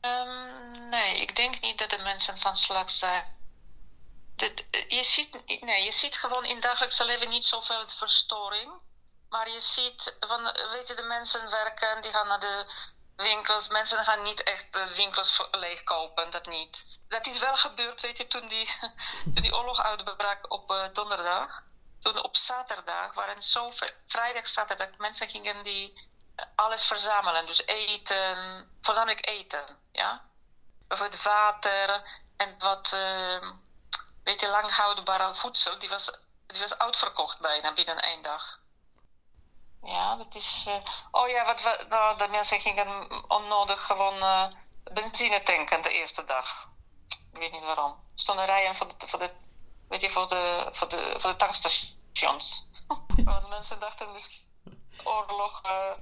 [0.00, 3.24] Ehm, nee, ik denk niet dat de mensen van slag zijn.
[4.36, 8.70] Dit, je, ziet, nee, je ziet gewoon in het dagelijkse leven niet zoveel verstoring.
[9.28, 12.66] Maar je ziet, van, weet je, de mensen werken, die gaan naar de
[13.16, 13.68] winkels.
[13.68, 16.84] Mensen gaan niet echt de winkels leegkopen, dat niet.
[17.08, 18.70] Dat is wel gebeurd, weet je, toen die,
[19.34, 21.62] toen die oorlog uitbrak op uh, donderdag.
[22.00, 23.70] Toen op zaterdag waren zo
[24.06, 26.08] vrijdag, zaterdag, mensen gingen die
[26.54, 27.46] alles verzamelen.
[27.46, 30.24] Dus eten, voornamelijk eten, ja.
[30.88, 32.02] Bijvoorbeeld water
[32.36, 33.52] en wat, uh,
[34.24, 35.78] weet je, lang voedsel.
[35.78, 36.10] Die was,
[36.46, 38.60] die was uitverkocht bijna binnen één dag.
[39.82, 40.64] Ja, dat is.
[40.68, 40.74] Uh,
[41.10, 44.46] oh ja, wat de mensen gingen onnodig gewoon uh,
[44.92, 46.70] benzine tanken de eerste dag.
[47.32, 47.90] Ik weet niet waarom.
[47.90, 49.30] Er stonden rijen voor de, voor de,
[49.88, 52.68] weet je, voor de, voor de, voor de tankstations.
[53.24, 54.44] Want mensen dachten misschien
[55.04, 55.92] oorlog uh,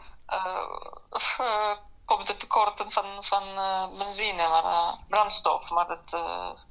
[2.04, 3.42] komt het tekorten van, van
[3.98, 5.70] benzine, maar brandstof.
[5.70, 6.12] Maar dat,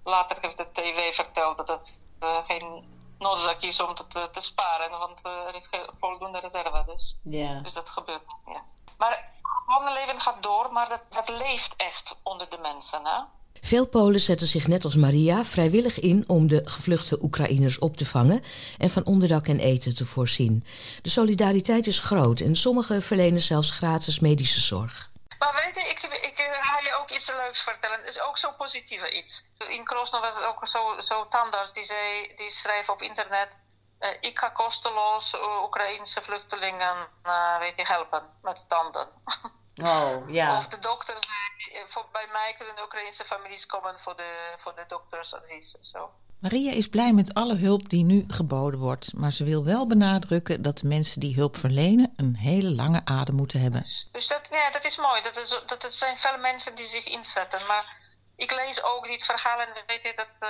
[0.03, 2.01] later heeft de TV verteld dat het
[2.47, 2.92] geen
[3.23, 6.83] noodzaak is om te, te, sparen, want er is voldoende reserve.
[6.85, 7.61] Dus, ja.
[7.61, 8.23] dus dat gebeurt.
[8.45, 8.61] Ja.
[8.97, 9.23] Maar het
[9.65, 12.99] gewone leven gaat door, maar dat, dat leeft echt onder de mensen.
[13.03, 13.21] Hè?
[13.61, 18.05] Veel Polen zetten zich net als Maria vrijwillig in om de gevluchte Oekraïners op te
[18.05, 18.41] vangen
[18.77, 20.63] en van onderdak en eten te voorzien.
[21.01, 25.11] De solidariteit is groot en sommigen verlenen zelfs gratis medische zorg.
[25.43, 27.97] Maar weet je, ik, ik ga je ook iets leuks vertellen.
[27.97, 29.45] Het is ook zo positieve iets.
[29.67, 33.57] In Krosno was het ook zo, zo tandarts die, zei, die schreef op internet...
[33.99, 39.09] Uh, ik ga kosteloos Oekraïnse vluchtelingen uh, weet je, helpen met tanden.
[39.81, 40.57] Oh, ja.
[40.57, 44.75] Of de dokter zei, voor, bij mij kunnen de Oekraïnse families komen voor de, voor
[44.75, 45.71] de doktersadvies.
[45.79, 46.13] Zo.
[46.43, 50.61] Maria is blij met alle hulp die nu geboden wordt, maar ze wil wel benadrukken
[50.61, 53.81] dat de mensen die hulp verlenen een hele lange adem moeten hebben.
[54.11, 55.21] Dus dat, ja, dat is mooi.
[55.21, 57.65] Dat, is, dat het zijn veel mensen die zich inzetten.
[57.65, 57.97] Maar
[58.35, 60.49] ik lees ook dit verhaal en weet je dat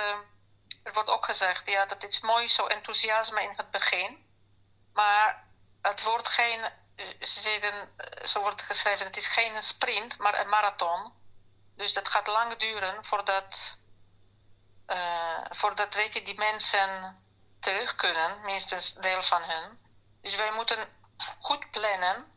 [0.82, 4.16] er wordt ook gezegd, ja, dat is mooi zo enthousiasme in het begin,
[4.92, 5.44] maar
[5.82, 6.60] het wordt geen,
[7.20, 7.84] ze
[8.24, 11.12] zo wordt geschreven, het is geen sprint, maar een marathon.
[11.76, 13.76] Dus dat gaat lang duren voordat
[15.50, 17.16] voordat weet je, die mensen
[17.60, 19.78] terug kunnen, minstens deel van hun.
[20.22, 20.88] Dus wij moeten
[21.40, 22.32] goed plannen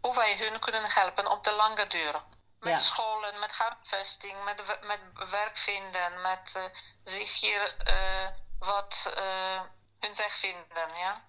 [0.00, 2.22] hoe wij hun kunnen helpen op de lange duur.
[2.60, 2.78] Met Ja.
[2.78, 6.62] scholen, met huisvesting, met, met werk vinden, met eh,
[7.04, 9.60] zich hier eh, wat eh,
[10.00, 11.22] hun weg vinden, ja.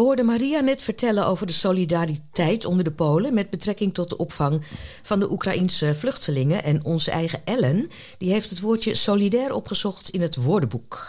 [0.00, 4.66] Hoorden Maria net vertellen over de solidariteit onder de Polen met betrekking tot de opvang
[5.02, 6.62] van de Oekraïense vluchtelingen.
[6.62, 11.06] En onze eigen Ellen, die heeft het woordje solidair opgezocht in het woordenboek.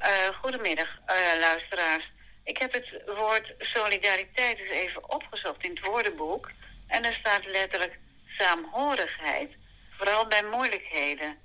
[0.00, 0.08] Uh,
[0.40, 2.12] goedemiddag, uh, luisteraars.
[2.44, 6.50] Ik heb het woord solidariteit dus even opgezocht in het woordenboek.
[6.86, 7.98] En er staat letterlijk
[8.38, 9.50] saamhorigheid,
[9.90, 11.36] vooral bij moeilijkheden.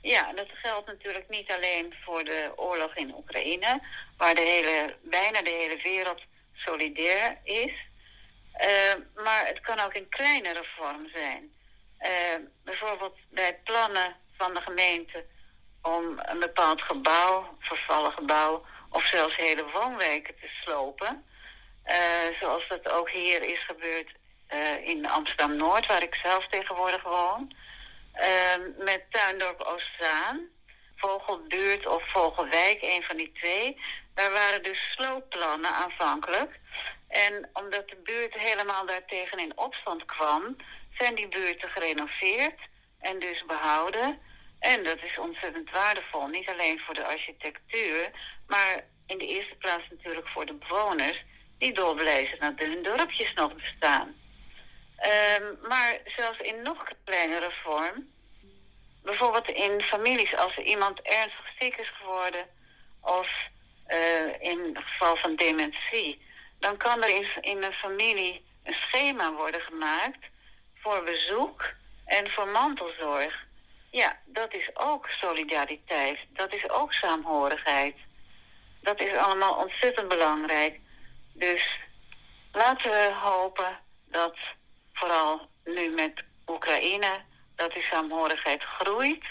[0.00, 3.82] Ja, dat geldt natuurlijk niet alleen voor de oorlog in Oekraïne,
[4.16, 6.20] waar de hele, bijna de hele wereld
[6.54, 7.72] solidair is.
[8.60, 11.52] Uh, maar het kan ook in kleinere vorm zijn.
[12.00, 12.08] Uh,
[12.64, 15.24] bijvoorbeeld bij plannen van de gemeente
[15.82, 21.24] om een bepaald gebouw, vervallen gebouw, of zelfs hele woonwijken te slopen.
[21.86, 24.10] Uh, zoals dat ook hier is gebeurd
[24.84, 27.52] in Amsterdam-Noord, waar ik zelf tegenwoordig woon.
[28.18, 30.48] Uh, met Tuindorp Oostzaan,
[30.96, 33.80] Vogelbuurt of Vogelwijk, een van die twee.
[34.14, 36.58] Daar waren dus sloopplannen aanvankelijk.
[37.08, 40.56] En omdat de buurt helemaal daartegen in opstand kwam,
[40.98, 42.60] zijn die buurten gerenoveerd
[43.00, 44.18] en dus behouden.
[44.58, 48.10] En dat is ontzettend waardevol, niet alleen voor de architectuur,
[48.46, 51.24] maar in de eerste plaats natuurlijk voor de bewoners
[51.58, 54.14] die dolblij dat hun dorpjes nog bestaan.
[55.06, 58.08] Um, maar zelfs in nog kleinere vorm.
[59.02, 62.46] Bijvoorbeeld in families, als er iemand ernstig ziek is geworden...
[63.00, 63.28] of
[63.88, 66.22] uh, in het geval van dementie...
[66.58, 70.24] dan kan er in, in een familie een schema worden gemaakt...
[70.74, 71.70] voor bezoek
[72.04, 73.46] en voor mantelzorg.
[73.90, 76.18] Ja, dat is ook solidariteit.
[76.28, 77.96] Dat is ook saamhorigheid.
[78.80, 80.80] Dat is allemaal ontzettend belangrijk.
[81.32, 81.68] Dus
[82.52, 84.36] laten we hopen dat
[84.98, 86.12] vooral nu met
[86.46, 87.20] Oekraïne,
[87.54, 89.24] dat die saamhorigheid groeit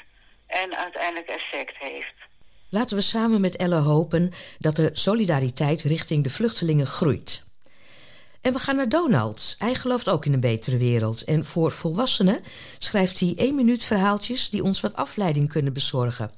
[0.48, 2.16] en uiteindelijk effect heeft.
[2.70, 7.46] Laten we samen met Elle hopen dat de solidariteit richting de vluchtelingen groeit.
[8.42, 9.56] En we gaan naar Donald.
[9.58, 11.24] Hij gelooft ook in een betere wereld.
[11.24, 12.42] En voor volwassenen
[12.78, 16.32] schrijft hij één minuut verhaaltjes die ons wat afleiding kunnen bezorgen.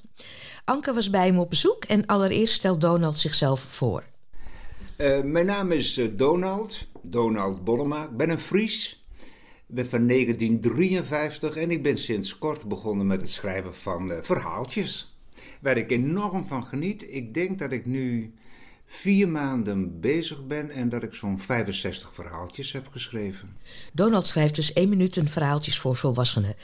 [0.66, 4.04] Anke was bij hem op bezoek en allereerst stelt Donald zichzelf voor.
[4.98, 8.04] Uh, mijn naam is uh, Donald, Donald Bollema.
[8.04, 8.99] Ik ben een Fries
[9.72, 15.18] ben van 1953 en ik ben sinds kort begonnen met het schrijven van uh, verhaaltjes.
[15.62, 17.06] Waar ik enorm van geniet.
[17.10, 18.34] Ik denk dat ik nu
[18.86, 23.58] vier maanden bezig ben en dat ik zo'n 65 verhaaltjes heb geschreven.
[23.94, 26.56] Donald schrijft dus één minuut een verhaaltjes voor volwassenen.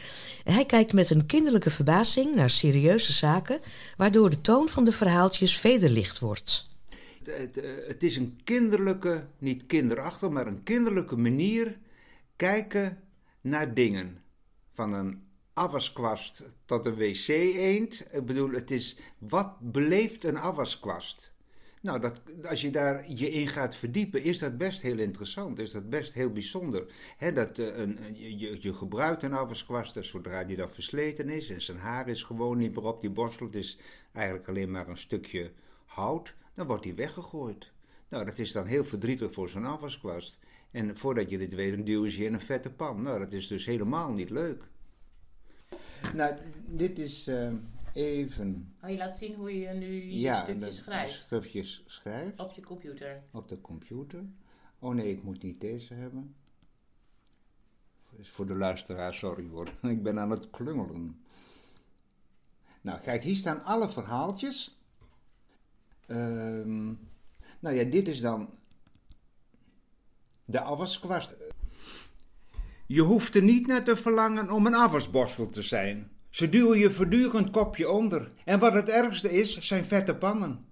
[0.43, 3.59] Hij kijkt met een kinderlijke verbazing naar serieuze zaken,
[3.97, 6.65] waardoor de toon van de verhaaltjes vederlicht wordt.
[7.23, 11.77] Het, het is een kinderlijke, niet kinderachtig, maar een kinderlijke manier
[12.35, 13.03] kijken
[13.41, 14.23] naar dingen.
[14.71, 18.05] Van een afwaskwast tot een wc-eend.
[18.11, 21.33] Ik bedoel, het is wat beleeft een afwaskwast?
[21.81, 25.59] Nou, dat, als je daar je in gaat verdiepen, is dat best heel interessant.
[25.59, 26.93] Is dat best heel bijzonder.
[27.33, 31.77] Dat, uh, een, je, je gebruikt een afwaskwast, zodra die dan versleten is en zijn
[31.77, 33.77] haar is gewoon niet meer op die borstel, het is
[34.11, 35.51] eigenlijk alleen maar een stukje
[35.85, 37.71] hout, dan wordt die weggegooid.
[38.09, 40.37] Nou, dat is dan heel verdrietig voor zo'n afwaskwast.
[40.71, 43.01] En voordat je dit weet, dan duwen ze je in een vette pan.
[43.01, 44.69] Nou, dat is dus helemaal niet leuk.
[46.13, 46.35] Nou,
[46.65, 47.53] dit is uh,
[47.93, 48.75] even...
[48.83, 51.23] Oh, je laat zien hoe je nu je ja, stukjes schrijft.
[51.23, 52.39] stukjes schrijft.
[52.39, 53.23] Op je computer.
[53.31, 54.23] Op de computer.
[54.79, 56.35] Oh nee, ik moet niet deze hebben.
[58.17, 59.69] Is voor de luisteraar, sorry hoor.
[59.95, 61.23] ik ben aan het klungelen.
[62.81, 64.79] Nou, kijk, hier staan alle verhaaltjes.
[66.07, 66.99] Um,
[67.59, 68.49] nou ja, dit is dan
[70.45, 71.35] de afwaskwast.
[72.85, 76.09] Je hoeft er niet naar te verlangen om een afwasborstel te zijn.
[76.29, 78.31] Ze duwen je voortdurend kopje onder.
[78.45, 80.65] En wat het ergste is, zijn vette pannen.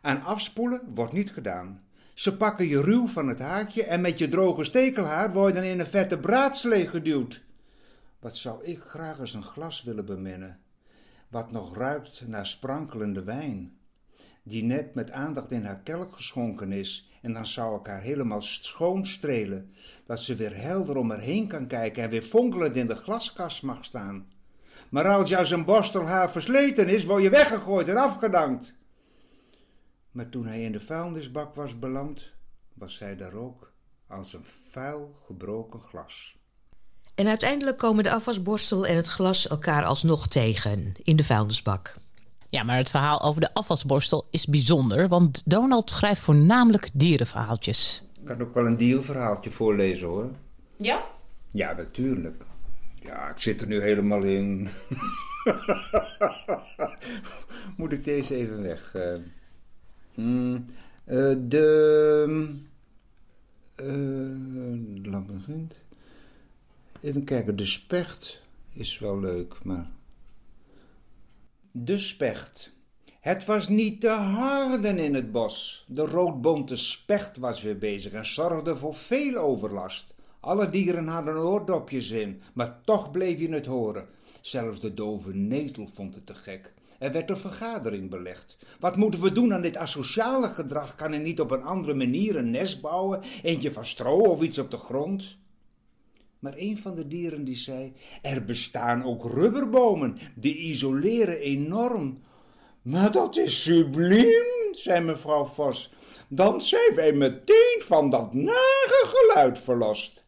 [0.00, 1.80] Aan afspoelen wordt niet gedaan.
[2.14, 5.70] Ze pakken je ruw van het haakje en met je droge stekelhaar word je dan
[5.70, 7.42] in een vette braadslee geduwd.
[8.18, 10.60] Wat zou ik graag eens een glas willen beminnen,
[11.28, 13.76] wat nog ruikt naar sprankelende wijn,
[14.42, 18.42] die net met aandacht in haar kelk geschonken is en dan zou ik haar helemaal
[18.42, 19.74] schoon strelen,
[20.06, 23.62] dat ze weer helder om haar heen kan kijken en weer fonkelend in de glaskast
[23.62, 24.26] mag staan.
[24.88, 28.74] Maar als jou zijn borstel haar versleten is, word je weggegooid en afgedankt.
[30.10, 32.30] Maar toen hij in de vuilnisbak was beland,
[32.74, 33.72] was zij daar ook
[34.08, 36.36] als een vuil gebroken glas.
[37.14, 41.94] En uiteindelijk komen de afwasborstel en het glas elkaar alsnog tegen in de vuilnisbak.
[42.56, 48.04] Ja, maar het verhaal over de afwasborstel is bijzonder, want Donald schrijft voornamelijk dierenverhaaltjes.
[48.20, 50.30] Ik kan ook wel een dierverhaaltje voorlezen hoor.
[50.76, 51.04] Ja?
[51.50, 52.42] Ja, natuurlijk.
[53.02, 54.68] Ja, ik zit er nu helemaal in.
[57.76, 58.94] Moet ik deze even weg?
[58.96, 59.16] Uh,
[60.14, 60.64] hmm,
[61.04, 62.54] Eh, de.
[63.74, 63.86] eh
[65.12, 65.74] labyrinth.
[67.00, 68.40] Even kijken, de specht
[68.72, 69.86] is wel leuk, maar.
[71.78, 72.72] De specht.
[73.20, 75.84] Het was niet te harden in het bos.
[75.88, 80.14] De roodbonte specht was weer bezig en zorgde voor veel overlast.
[80.40, 84.08] Alle dieren hadden oordopjes in, maar toch bleef je het horen.
[84.40, 86.74] Zelfs de dove netel vond het te gek.
[86.98, 88.58] Er werd een vergadering belegd.
[88.80, 90.94] Wat moeten we doen aan dit asociale gedrag?
[90.94, 93.22] Kan er niet op een andere manier een nest bouwen?
[93.42, 95.38] Eentje van stro of iets op de grond?
[96.38, 102.22] Maar een van de dieren die zei: Er bestaan ook rubberbomen, die isoleren enorm.
[102.82, 105.92] Maar dat is subliem, zei mevrouw Vos.
[106.28, 110.24] Dan zijn wij meteen van dat nare geluid verlost.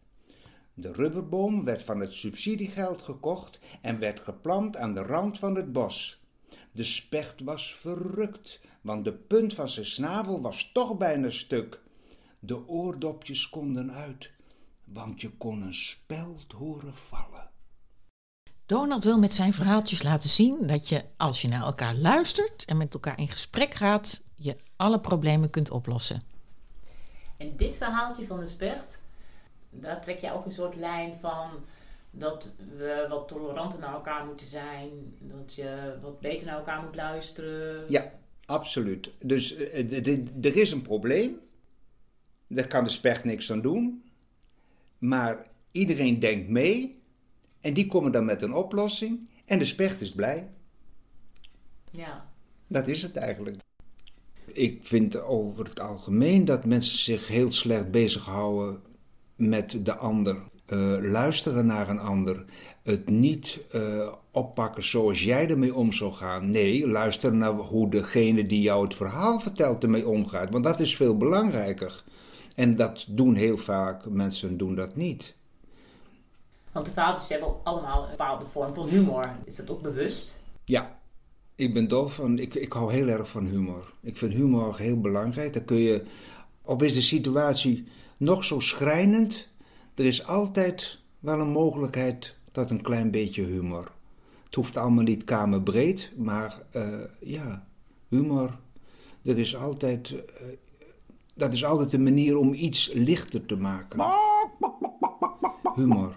[0.75, 5.73] De rubberboom werd van het subsidiegeld gekocht en werd geplant aan de rand van het
[5.73, 6.23] bos.
[6.73, 11.81] De specht was verrukt, want de punt van zijn snavel was toch bijna stuk.
[12.41, 14.31] De oordopjes konden uit,
[14.93, 17.51] want je kon een speld horen vallen.
[18.67, 22.77] Donald wil met zijn verhaaltjes laten zien dat je, als je naar elkaar luistert en
[22.77, 26.23] met elkaar in gesprek gaat, je alle problemen kunt oplossen.
[27.37, 29.03] En dit verhaaltje van de specht,
[29.71, 31.51] daar trek je ook een soort lijn van
[32.11, 36.95] dat we wat toleranter naar elkaar moeten zijn, dat je wat beter naar elkaar moet
[36.95, 37.85] luisteren.
[37.89, 38.13] Ja,
[38.45, 39.11] absoluut.
[39.19, 41.39] Dus eh, er is een probleem.
[42.47, 44.08] Daar kan de specht niks aan doen.
[44.99, 47.03] Maar iedereen denkt mee.
[47.61, 49.29] En die komen dan met een oplossing.
[49.45, 50.49] En de specht is blij.
[51.91, 52.31] Ja.
[52.67, 53.57] Dat is het eigenlijk.
[54.53, 58.81] Ik vind over het algemeen dat mensen zich heel slecht bezighouden
[59.37, 60.43] met de ander.
[60.67, 62.45] Eh, luisteren naar een ander.
[62.83, 66.51] Het niet eh, oppakken zoals jij ermee om zou gaan.
[66.51, 70.51] Nee, luister naar hoe degene die jou het verhaal vertelt ermee omgaat.
[70.51, 72.05] Want dat is veel belangrijker.
[72.59, 75.35] En dat doen heel vaak mensen doen dat niet.
[76.73, 79.37] Want de verhaaltjes hebben allemaal een bepaalde vorm van humor.
[79.45, 80.41] Is dat ook bewust?
[80.65, 80.99] Ja,
[81.55, 82.39] ik ben dol van.
[82.39, 83.93] Ik, ik hou heel erg van humor.
[84.01, 85.53] Ik vind humor heel belangrijk.
[85.53, 86.05] Dan kun je.
[86.63, 89.49] Of is de situatie nog zo schrijnend?
[89.95, 93.93] Er is altijd wel een mogelijkheid tot een klein beetje humor.
[94.45, 97.67] Het hoeft allemaal niet kamerbreed, maar eh, ja,
[98.09, 98.59] humor.
[99.25, 100.11] Er is altijd.
[100.11, 100.47] eh,
[101.39, 104.03] dat is altijd een manier om iets lichter te maken.
[105.75, 106.15] Humor.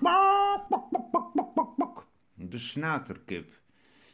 [2.34, 3.60] De snaterkip.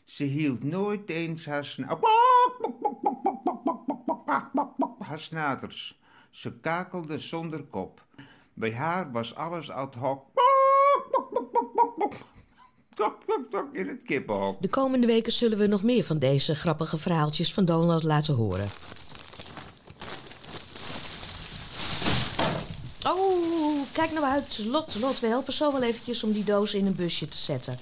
[0.06, 2.00] Ze hield nooit eens haar, sna
[5.00, 6.00] haar snaters.
[6.30, 8.06] Ze kakelde zonder kop.
[8.54, 10.26] Bij haar was alles ad hoc.
[13.72, 14.62] In het kippenhok.
[14.62, 18.70] De komende weken zullen we nog meer van deze grappige verhaaltjes van Donald laten horen.
[23.08, 24.66] Oh, kijk nou uit.
[24.66, 27.80] Lot, Lot, we helpen zo wel eventjes om die doos in een busje te zetten.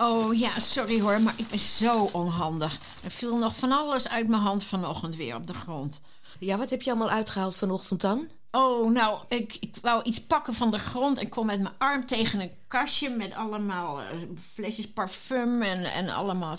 [0.00, 2.78] Oh ja, sorry hoor, maar ik ben zo onhandig.
[3.04, 6.00] Er viel nog van alles uit mijn hand vanochtend weer op de grond.
[6.38, 8.28] Ja, wat heb je allemaal uitgehaald vanochtend dan?
[8.50, 12.06] Oh, nou, ik, ik wou iets pakken van de grond en kwam met mijn arm
[12.06, 14.06] tegen een kastje met allemaal eh,
[14.52, 16.56] flesjes parfum en, en allemaal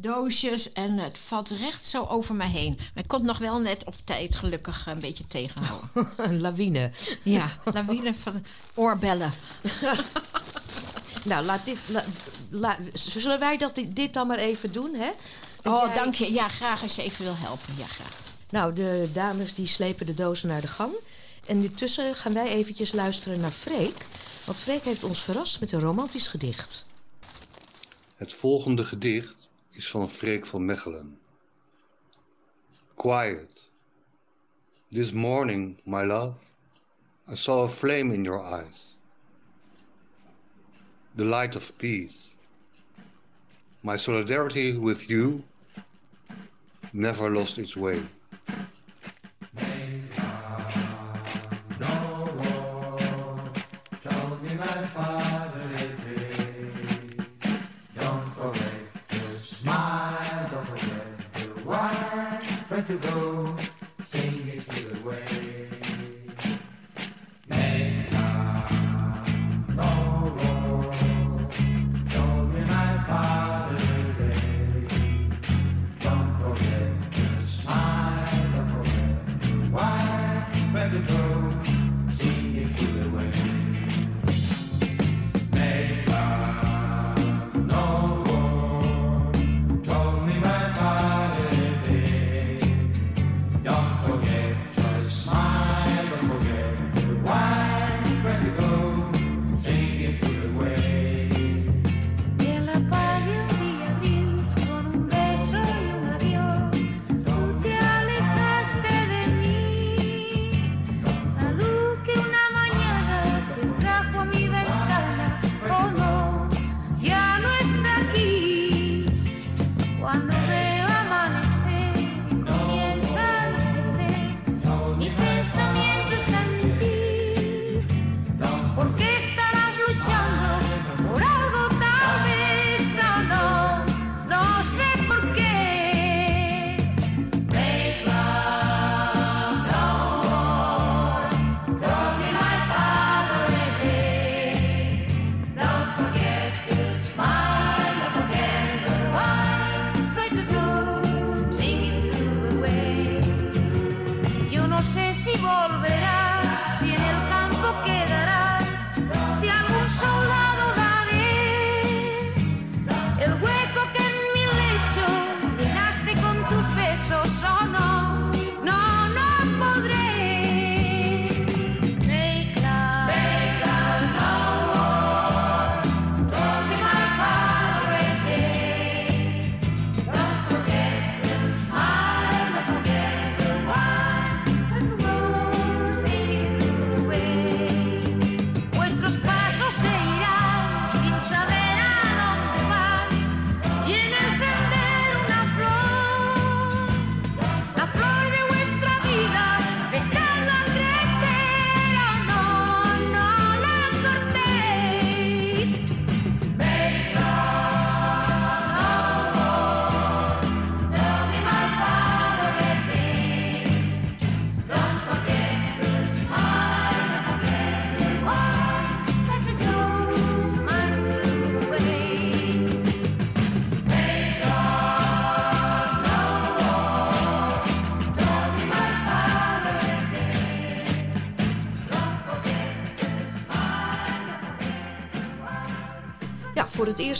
[0.00, 0.72] doosjes.
[0.72, 2.74] En het valt recht zo over me heen.
[2.78, 5.90] Maar ik kon het nog wel net op tijd gelukkig een beetje tegenhouden.
[6.16, 6.90] Een lawine.
[7.22, 8.44] Ja, lawine van
[8.74, 9.32] oorbellen.
[11.24, 12.04] Nou, laat dit, la-
[12.50, 15.10] la- zullen wij dat, dit dan maar even doen, hè?
[15.62, 16.32] Dat Oh, jij- dank je.
[16.32, 17.74] Ja, graag als je even wil helpen.
[17.76, 18.16] Ja, graag.
[18.50, 20.92] Nou, de dames die slepen de dozen naar de gang.
[21.46, 24.06] En intussen gaan wij eventjes luisteren naar Freek.
[24.44, 26.84] Want Freek heeft ons verrast met een romantisch gedicht.
[28.14, 29.39] Het volgende gedicht
[29.80, 31.18] is van Freek van Mechelen.
[32.96, 33.68] Quiet.
[34.92, 36.36] This morning, my love,
[37.26, 38.96] I saw a flame in your eyes.
[41.16, 42.36] The light of peace.
[43.82, 45.42] My solidarity with you
[46.92, 48.02] never lost its way.
[62.90, 63.69] To go,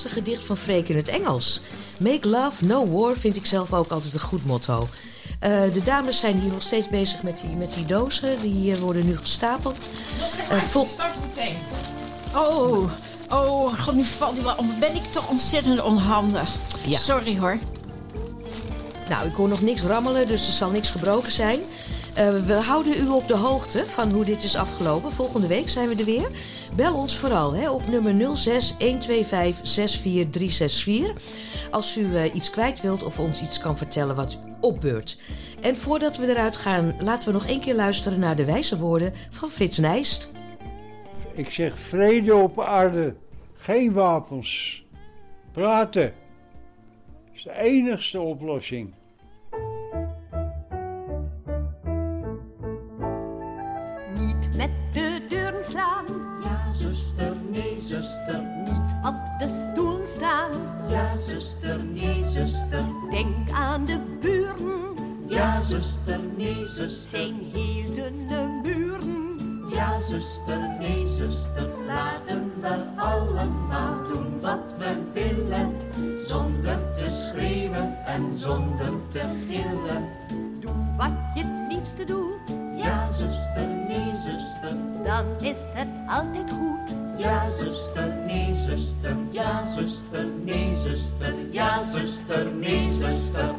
[0.03, 1.61] eerste gedicht van Freek in het Engels.
[1.99, 4.89] Make love, no war vind ik zelf ook altijd een goed motto.
[5.39, 8.41] Eh, de dames zijn hier nog steeds bezig met die, met die dozen.
[8.41, 9.89] Die eh, worden nu gestapeld.
[10.61, 11.57] Vol- start meteen.
[12.35, 12.91] Oh,
[13.29, 14.75] oh, god, nu valt hij wel om.
[14.79, 16.55] Ben ik toch ontzettend onhandig.
[16.87, 16.99] Ja.
[16.99, 17.59] Sorry hoor.
[19.09, 21.61] Nou, ik hoor nog niks rammelen, dus er zal niks gebroken zijn.
[22.21, 25.13] Eh, we houden u op de hoogte van hoe dit is afgelopen.
[25.13, 26.31] Volgende week zijn we er weer.
[26.77, 31.71] Bel ons vooral hè, op nummer 06 125 64364.
[31.71, 35.21] Als u eh, iets kwijt wilt of ons iets kan vertellen wat opbeurt.
[35.61, 39.13] En voordat we eruit gaan, laten we nog één keer luisteren naar de wijze woorden
[39.31, 40.33] van Frits Nijst.
[41.33, 43.15] Ik zeg vrede op aarde,
[43.55, 44.83] geen wapens.
[45.53, 46.13] Praten
[47.33, 48.99] is de enigste oplossing.
[54.61, 56.05] Met de deuren slaan.
[56.43, 58.41] Ja, zuster, nee, zuster.
[58.65, 60.51] Niet op de stoel staan.
[60.89, 62.85] Ja, zuster, nee, zuster.
[63.11, 64.95] Denk aan de buren.
[65.29, 67.19] Ja, zuster, nee, zuster.
[67.19, 69.39] Zijn heel dunne muren.
[69.71, 71.69] Ja, zuster, nee, zuster.
[71.87, 75.73] Laten we allemaal doen wat we willen.
[76.27, 80.09] Zonder te schreeuwen en zonder te gillen.
[81.01, 82.57] Wat je het liefste doet.
[82.77, 84.77] Ja, zuster, nee, zuster.
[85.05, 86.97] Dan is het altijd goed.
[87.19, 89.17] Ja, zuster, nee, zuster.
[89.31, 91.35] Ja, zuster, nee, zuster.
[91.51, 93.55] Ja, zuster, nee, zuster.